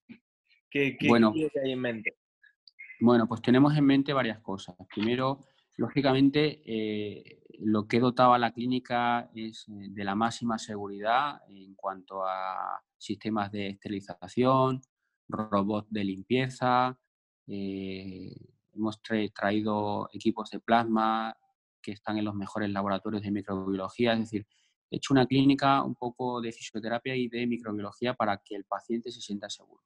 qué, 0.69 0.95
qué, 0.97 1.07
bueno, 1.09 1.33
hay 1.35 1.71
en 1.71 1.79
mente. 1.79 2.15
Bueno, 2.99 3.27
pues 3.27 3.41
tenemos 3.41 3.75
en 3.75 3.85
mente 3.85 4.13
varias 4.13 4.39
cosas. 4.39 4.75
Primero, 4.93 5.45
lógicamente, 5.77 6.61
eh, 6.65 7.43
lo 7.59 7.87
que 7.87 7.99
dotaba 7.99 8.37
la 8.37 8.51
clínica 8.51 9.29
es 9.35 9.65
de 9.67 10.03
la 10.03 10.15
máxima 10.15 10.57
seguridad 10.57 11.41
en 11.49 11.75
cuanto 11.75 12.25
a 12.25 12.81
sistemas 12.97 13.51
de 13.51 13.69
esterilización, 13.69 14.81
robots 15.27 15.91
de 15.91 16.03
limpieza, 16.03 16.97
eh, 17.47 18.35
hemos 18.73 19.01
traído 19.01 20.09
equipos 20.13 20.49
de 20.49 20.59
plasma 20.59 21.35
que 21.81 21.91
están 21.91 22.17
en 22.17 22.25
los 22.25 22.35
mejores 22.35 22.69
laboratorios 22.69 23.21
de 23.21 23.31
microbiología, 23.31 24.13
es 24.13 24.19
decir, 24.19 24.47
he 24.89 24.97
hecho 24.97 25.13
una 25.13 25.25
clínica 25.25 25.83
un 25.83 25.95
poco 25.95 26.41
de 26.41 26.51
fisioterapia 26.51 27.15
y 27.15 27.27
de 27.27 27.45
microbiología 27.47 28.13
para 28.13 28.37
que 28.37 28.55
el 28.55 28.63
paciente 28.63 29.11
se 29.11 29.21
sienta 29.21 29.49
seguro. 29.49 29.83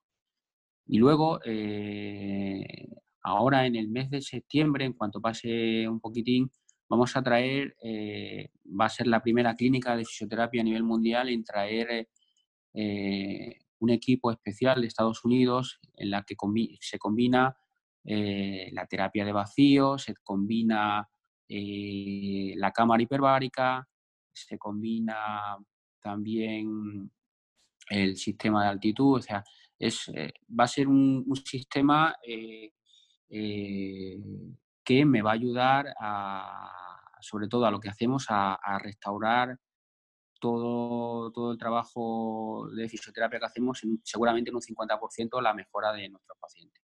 Y 0.87 0.97
luego, 0.99 1.39
eh, 1.45 2.87
ahora 3.21 3.65
en 3.65 3.75
el 3.75 3.89
mes 3.89 4.09
de 4.09 4.21
septiembre, 4.21 4.85
en 4.85 4.93
cuanto 4.93 5.21
pase 5.21 5.87
un 5.87 5.99
poquitín, 5.99 6.49
vamos 6.89 7.15
a 7.17 7.23
traer, 7.23 7.75
eh, 7.83 8.49
va 8.79 8.85
a 8.85 8.89
ser 8.89 9.07
la 9.07 9.21
primera 9.21 9.55
clínica 9.55 9.95
de 9.95 10.05
fisioterapia 10.05 10.61
a 10.61 10.65
nivel 10.65 10.83
mundial 10.83 11.29
en 11.29 11.43
traer 11.43 12.07
un 13.79 13.89
equipo 13.89 14.31
especial 14.31 14.81
de 14.81 14.87
Estados 14.87 15.25
Unidos 15.25 15.79
en 15.95 16.11
la 16.11 16.23
que 16.23 16.35
se 16.79 16.99
combina 16.99 17.57
eh, 18.09 18.69
la 18.71 18.85
terapia 18.87 19.25
de 19.25 19.33
vacío, 19.33 19.97
se 19.97 20.15
combina 20.23 21.09
eh, 21.49 22.53
la 22.55 22.71
cámara 22.71 23.03
hiperbárica, 23.03 23.85
se 24.31 24.57
combina 24.57 25.57
también 26.01 27.11
el 27.89 28.15
sistema 28.15 28.63
de 28.63 28.69
altitud, 28.69 29.17
o 29.17 29.21
sea, 29.21 29.43
es, 29.79 30.09
eh, 30.09 30.33
va 30.59 30.65
a 30.65 30.67
ser 30.67 30.87
un, 30.87 31.25
sistema 31.45 32.15
que 32.21 32.71
me 35.05 35.21
va 35.21 35.31
a 35.31 35.33
ayudar 35.33 35.93
sobre 37.19 37.47
todo 37.47 37.65
a 37.65 37.71
lo 37.71 37.79
que 37.79 37.89
hacemos, 37.89 38.25
a 38.29 38.79
restaurar 38.79 39.57
todo, 40.39 41.31
todo 41.31 41.51
el 41.51 41.57
trabajo 41.57 42.69
de 42.73 42.87
fisioterapia 42.89 43.39
que 43.39 43.45
hacemos, 43.45 43.81
seguramente 44.03 44.49
en 44.49 44.55
un 44.55 44.61
50% 44.61 45.41
la 45.41 45.53
mejora 45.53 45.93
de 45.93 46.09
nuestros 46.09 46.37
pacientes. 46.39 46.83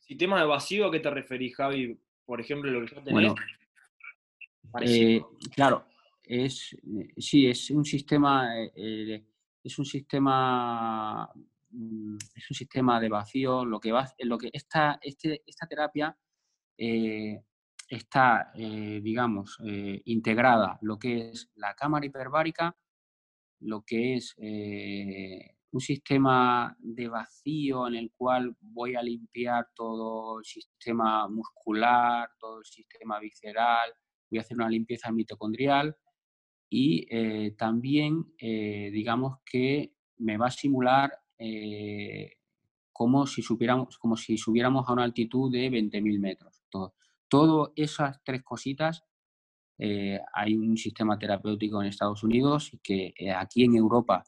¿Sistema 0.00 0.40
de 0.40 0.46
vacío 0.46 0.86
a 0.86 0.90
qué 0.90 1.00
te 1.00 1.10
referís, 1.10 1.54
Javi? 1.56 1.98
Por 2.24 2.40
ejemplo, 2.40 2.70
lo 2.70 2.86
que 2.86 2.94
ya 2.94 3.02
tenés. 3.02 3.34
Eh, 4.80 5.22
claro, 5.54 5.86
es, 6.22 6.72
eh, 6.72 7.12
sí, 7.18 7.46
es 7.46 7.70
un 7.70 7.84
sistema, 7.84 8.48
eh, 8.74 9.24
es 9.62 9.78
un 9.78 9.84
sistema, 9.84 11.30
es 12.34 12.50
un 12.50 12.56
sistema 12.56 13.00
de 13.00 13.08
vacío. 13.08 13.64
Lo 13.64 13.80
que 13.80 13.92
va, 13.92 14.06
lo 14.18 14.38
que 14.38 14.50
esta, 14.52 14.98
este, 15.02 15.42
esta 15.46 15.66
terapia 15.66 16.16
está, 17.88 18.50
eh, 18.54 19.00
digamos, 19.02 19.58
eh, 19.64 20.00
integrada 20.06 20.78
lo 20.82 20.98
que 20.98 21.30
es 21.30 21.50
la 21.54 21.74
cámara 21.74 22.06
hiperbárica, 22.06 22.76
lo 23.60 23.82
que 23.82 24.16
es 24.16 24.34
eh, 24.38 25.56
un 25.70 25.80
sistema 25.80 26.76
de 26.78 27.08
vacío 27.08 27.88
en 27.88 27.94
el 27.96 28.12
cual 28.16 28.56
voy 28.60 28.94
a 28.94 29.02
limpiar 29.02 29.68
todo 29.74 30.38
el 30.38 30.44
sistema 30.44 31.28
muscular, 31.28 32.30
todo 32.38 32.58
el 32.58 32.64
sistema 32.64 33.18
visceral, 33.18 33.92
voy 34.30 34.38
a 34.38 34.42
hacer 34.42 34.56
una 34.56 34.68
limpieza 34.68 35.10
mitocondrial 35.10 35.96
y 36.70 37.52
también, 37.56 38.34
digamos, 38.36 39.38
que 39.44 39.94
me 40.18 40.36
va 40.36 40.46
a 40.46 40.50
simular 40.50 41.12
como 42.92 43.26
si, 43.26 43.42
supiéramos, 43.42 43.98
como 43.98 44.16
si 44.16 44.38
subiéramos 44.38 44.88
a 44.88 44.92
una 44.92 45.04
altitud 45.04 45.50
de 45.50 45.70
20.000 45.70 46.20
metros. 46.20 46.62
Todo 46.70 46.94
Todas 47.28 47.72
esas 47.74 48.22
tres 48.22 48.44
cositas, 48.44 49.04
eh, 49.78 50.20
hay 50.32 50.56
un 50.56 50.76
sistema 50.76 51.18
terapéutico 51.18 51.82
en 51.82 51.88
Estados 51.88 52.22
Unidos 52.22 52.72
y 52.72 52.78
que 52.78 53.12
eh, 53.18 53.32
aquí 53.32 53.64
en 53.64 53.74
Europa 53.74 54.22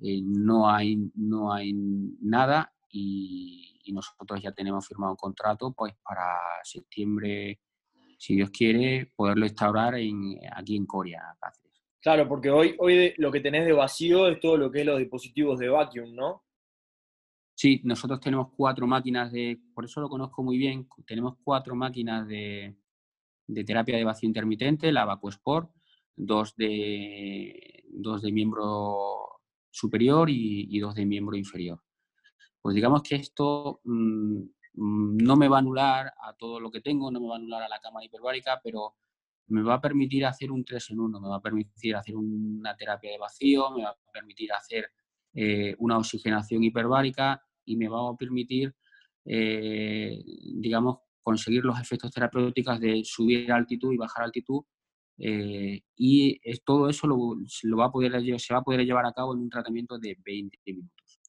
eh, 0.00 0.20
no, 0.22 0.70
hay, 0.70 1.10
no 1.16 1.52
hay 1.52 1.72
nada 1.72 2.72
y, 2.90 3.70
nosotros 3.92 4.40
ya 4.40 4.52
tenemos 4.52 4.88
firmado 4.88 5.12
un 5.12 5.16
contrato 5.16 5.72
pues 5.72 5.94
para 6.02 6.38
septiembre, 6.62 7.60
si 8.18 8.36
Dios 8.36 8.50
quiere, 8.50 9.12
poderlo 9.14 9.46
instaurar 9.46 9.96
en, 9.96 10.38
aquí 10.56 10.76
en 10.76 10.86
Corea, 10.86 11.36
Claro, 12.04 12.28
porque 12.28 12.50
hoy, 12.50 12.76
hoy 12.80 13.14
lo 13.16 13.32
que 13.32 13.40
tenés 13.40 13.64
de 13.64 13.72
vacío 13.72 14.28
es 14.28 14.38
todo 14.38 14.58
lo 14.58 14.70
que 14.70 14.80
es 14.80 14.86
los 14.86 14.98
dispositivos 14.98 15.58
de 15.58 15.70
vacuum, 15.70 16.14
¿no? 16.14 16.44
Sí, 17.54 17.80
nosotros 17.82 18.20
tenemos 18.20 18.48
cuatro 18.54 18.86
máquinas 18.86 19.32
de, 19.32 19.58
por 19.74 19.86
eso 19.86 20.02
lo 20.02 20.10
conozco 20.10 20.42
muy 20.42 20.58
bien, 20.58 20.86
tenemos 21.06 21.38
cuatro 21.42 21.74
máquinas 21.74 22.28
de, 22.28 22.76
terapia 23.64 23.96
de 23.96 24.04
vacío 24.04 24.26
intermitente, 24.26 24.92
la 24.92 25.06
VacuSport, 25.06 25.70
dos 26.14 26.54
de, 26.56 27.84
dos 27.88 28.20
de 28.20 28.32
miembro 28.32 29.40
superior 29.70 30.28
y, 30.28 30.78
dos 30.80 30.94
de 30.94 31.06
miembro 31.06 31.38
inferior. 31.38 31.80
Pues 32.60 32.74
digamos 32.74 33.02
que 33.02 33.14
esto 33.14 33.80
mm, 33.84 34.40
mm, 34.74 35.16
no 35.22 35.36
me 35.36 35.48
va 35.48 35.56
a 35.56 35.60
anular 35.60 36.12
a 36.20 36.34
todo 36.34 36.60
lo 36.60 36.70
que 36.70 36.82
tengo, 36.82 37.10
no 37.10 37.18
me 37.18 37.28
va 37.28 37.36
a 37.36 37.38
anular 37.38 37.62
a 37.62 37.68
la 37.70 37.80
cámara 37.80 38.04
hiperbárica, 38.04 38.60
pero 38.62 38.96
me 39.48 39.62
va 39.62 39.74
a 39.74 39.80
permitir 39.80 40.24
hacer 40.24 40.50
un 40.50 40.64
3 40.64 40.90
en 40.90 41.00
1, 41.00 41.20
me 41.20 41.28
va 41.28 41.36
a 41.36 41.42
permitir 41.42 41.96
hacer 41.96 42.16
una 42.16 42.74
terapia 42.76 43.10
de 43.10 43.18
vacío, 43.18 43.70
me 43.70 43.82
va 43.82 43.90
a 43.90 44.12
permitir 44.12 44.52
hacer 44.52 44.90
eh, 45.34 45.74
una 45.78 45.98
oxigenación 45.98 46.62
hiperbárica 46.62 47.42
y 47.64 47.76
me 47.76 47.88
va 47.88 48.08
a 48.08 48.16
permitir, 48.16 48.74
eh, 49.24 50.22
digamos, 50.56 50.98
conseguir 51.22 51.64
los 51.64 51.80
efectos 51.80 52.12
terapéuticos 52.12 52.78
de 52.80 53.02
subir 53.04 53.50
altitud 53.50 53.92
y 53.92 53.96
bajar 53.96 54.24
altitud. 54.24 54.62
Eh, 55.18 55.82
y 55.96 56.40
todo 56.64 56.88
eso 56.88 57.06
lo, 57.06 57.36
va 57.78 57.86
a 57.86 57.90
poder, 57.90 58.40
se 58.40 58.54
va 58.54 58.60
a 58.60 58.64
poder 58.64 58.84
llevar 58.84 59.06
a 59.06 59.12
cabo 59.12 59.34
en 59.34 59.40
un 59.40 59.50
tratamiento 59.50 59.98
de 59.98 60.16
20 60.24 60.58
minutos. 60.66 61.20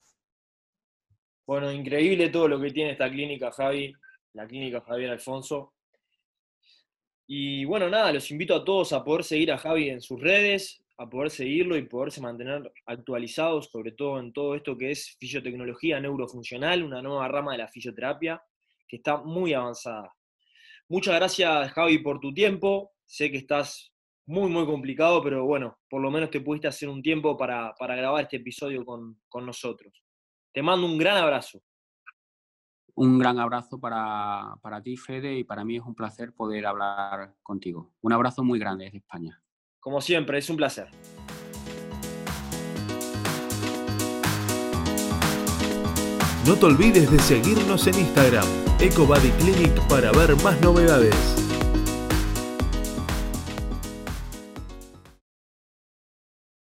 Bueno, 1.46 1.70
increíble 1.70 2.28
todo 2.28 2.48
lo 2.48 2.60
que 2.60 2.72
tiene 2.72 2.92
esta 2.92 3.08
clínica, 3.08 3.52
Javi, 3.52 3.92
la 4.32 4.46
clínica 4.46 4.80
Javier 4.80 5.10
Alfonso. 5.10 5.75
Y 7.26 7.64
bueno, 7.64 7.88
nada, 7.88 8.12
los 8.12 8.30
invito 8.30 8.54
a 8.54 8.64
todos 8.64 8.92
a 8.92 9.02
poder 9.02 9.24
seguir 9.24 9.50
a 9.50 9.58
Javi 9.58 9.90
en 9.90 10.00
sus 10.00 10.20
redes, 10.20 10.82
a 10.98 11.08
poder 11.08 11.30
seguirlo 11.30 11.76
y 11.76 11.82
poderse 11.82 12.20
mantener 12.20 12.72
actualizados, 12.86 13.66
sobre 13.66 13.92
todo 13.92 14.20
en 14.20 14.32
todo 14.32 14.54
esto 14.54 14.78
que 14.78 14.92
es 14.92 15.16
fisiotecnología 15.18 16.00
neurofuncional, 16.00 16.82
una 16.82 17.02
nueva 17.02 17.28
rama 17.28 17.52
de 17.52 17.58
la 17.58 17.68
fisioterapia 17.68 18.40
que 18.88 18.96
está 18.96 19.18
muy 19.18 19.52
avanzada. 19.52 20.14
Muchas 20.88 21.16
gracias, 21.16 21.72
Javi, 21.72 21.98
por 21.98 22.20
tu 22.20 22.32
tiempo. 22.32 22.92
Sé 23.04 23.30
que 23.30 23.38
estás 23.38 23.92
muy, 24.26 24.48
muy 24.48 24.64
complicado, 24.64 25.22
pero 25.22 25.44
bueno, 25.44 25.78
por 25.90 26.00
lo 26.00 26.10
menos 26.10 26.30
te 26.30 26.40
pudiste 26.40 26.68
hacer 26.68 26.88
un 26.88 27.02
tiempo 27.02 27.36
para, 27.36 27.74
grabar 27.80 28.22
este 28.22 28.36
episodio 28.36 28.84
con, 28.84 29.20
con 29.28 29.44
nosotros. 29.44 29.92
Te 30.52 30.62
mando 30.62 30.86
un 30.86 30.96
gran 30.96 31.16
abrazo. 31.16 31.60
Un 32.98 33.18
gran 33.18 33.38
abrazo 33.38 33.78
para, 33.78 34.56
para 34.62 34.82
ti, 34.82 34.96
Fede, 34.96 35.38
y 35.38 35.44
para 35.44 35.64
mí 35.66 35.76
es 35.76 35.82
un 35.82 35.94
placer 35.94 36.32
poder 36.32 36.64
hablar 36.64 37.34
contigo. 37.42 37.92
Un 38.00 38.14
abrazo 38.14 38.42
muy 38.42 38.58
grande 38.58 38.86
desde 38.86 38.98
España. 38.98 39.42
Como 39.80 40.00
siempre, 40.00 40.38
es 40.38 40.48
un 40.48 40.56
placer. 40.56 40.88
No 46.46 46.54
te 46.54 46.64
olvides 46.64 47.10
de 47.10 47.18
seguirnos 47.18 47.86
en 47.86 47.98
Instagram, 47.98 48.46
EcoBodyClinic, 48.80 49.88
para 49.88 50.10
ver 50.12 50.34
más 50.42 50.58
novedades. 50.62 51.45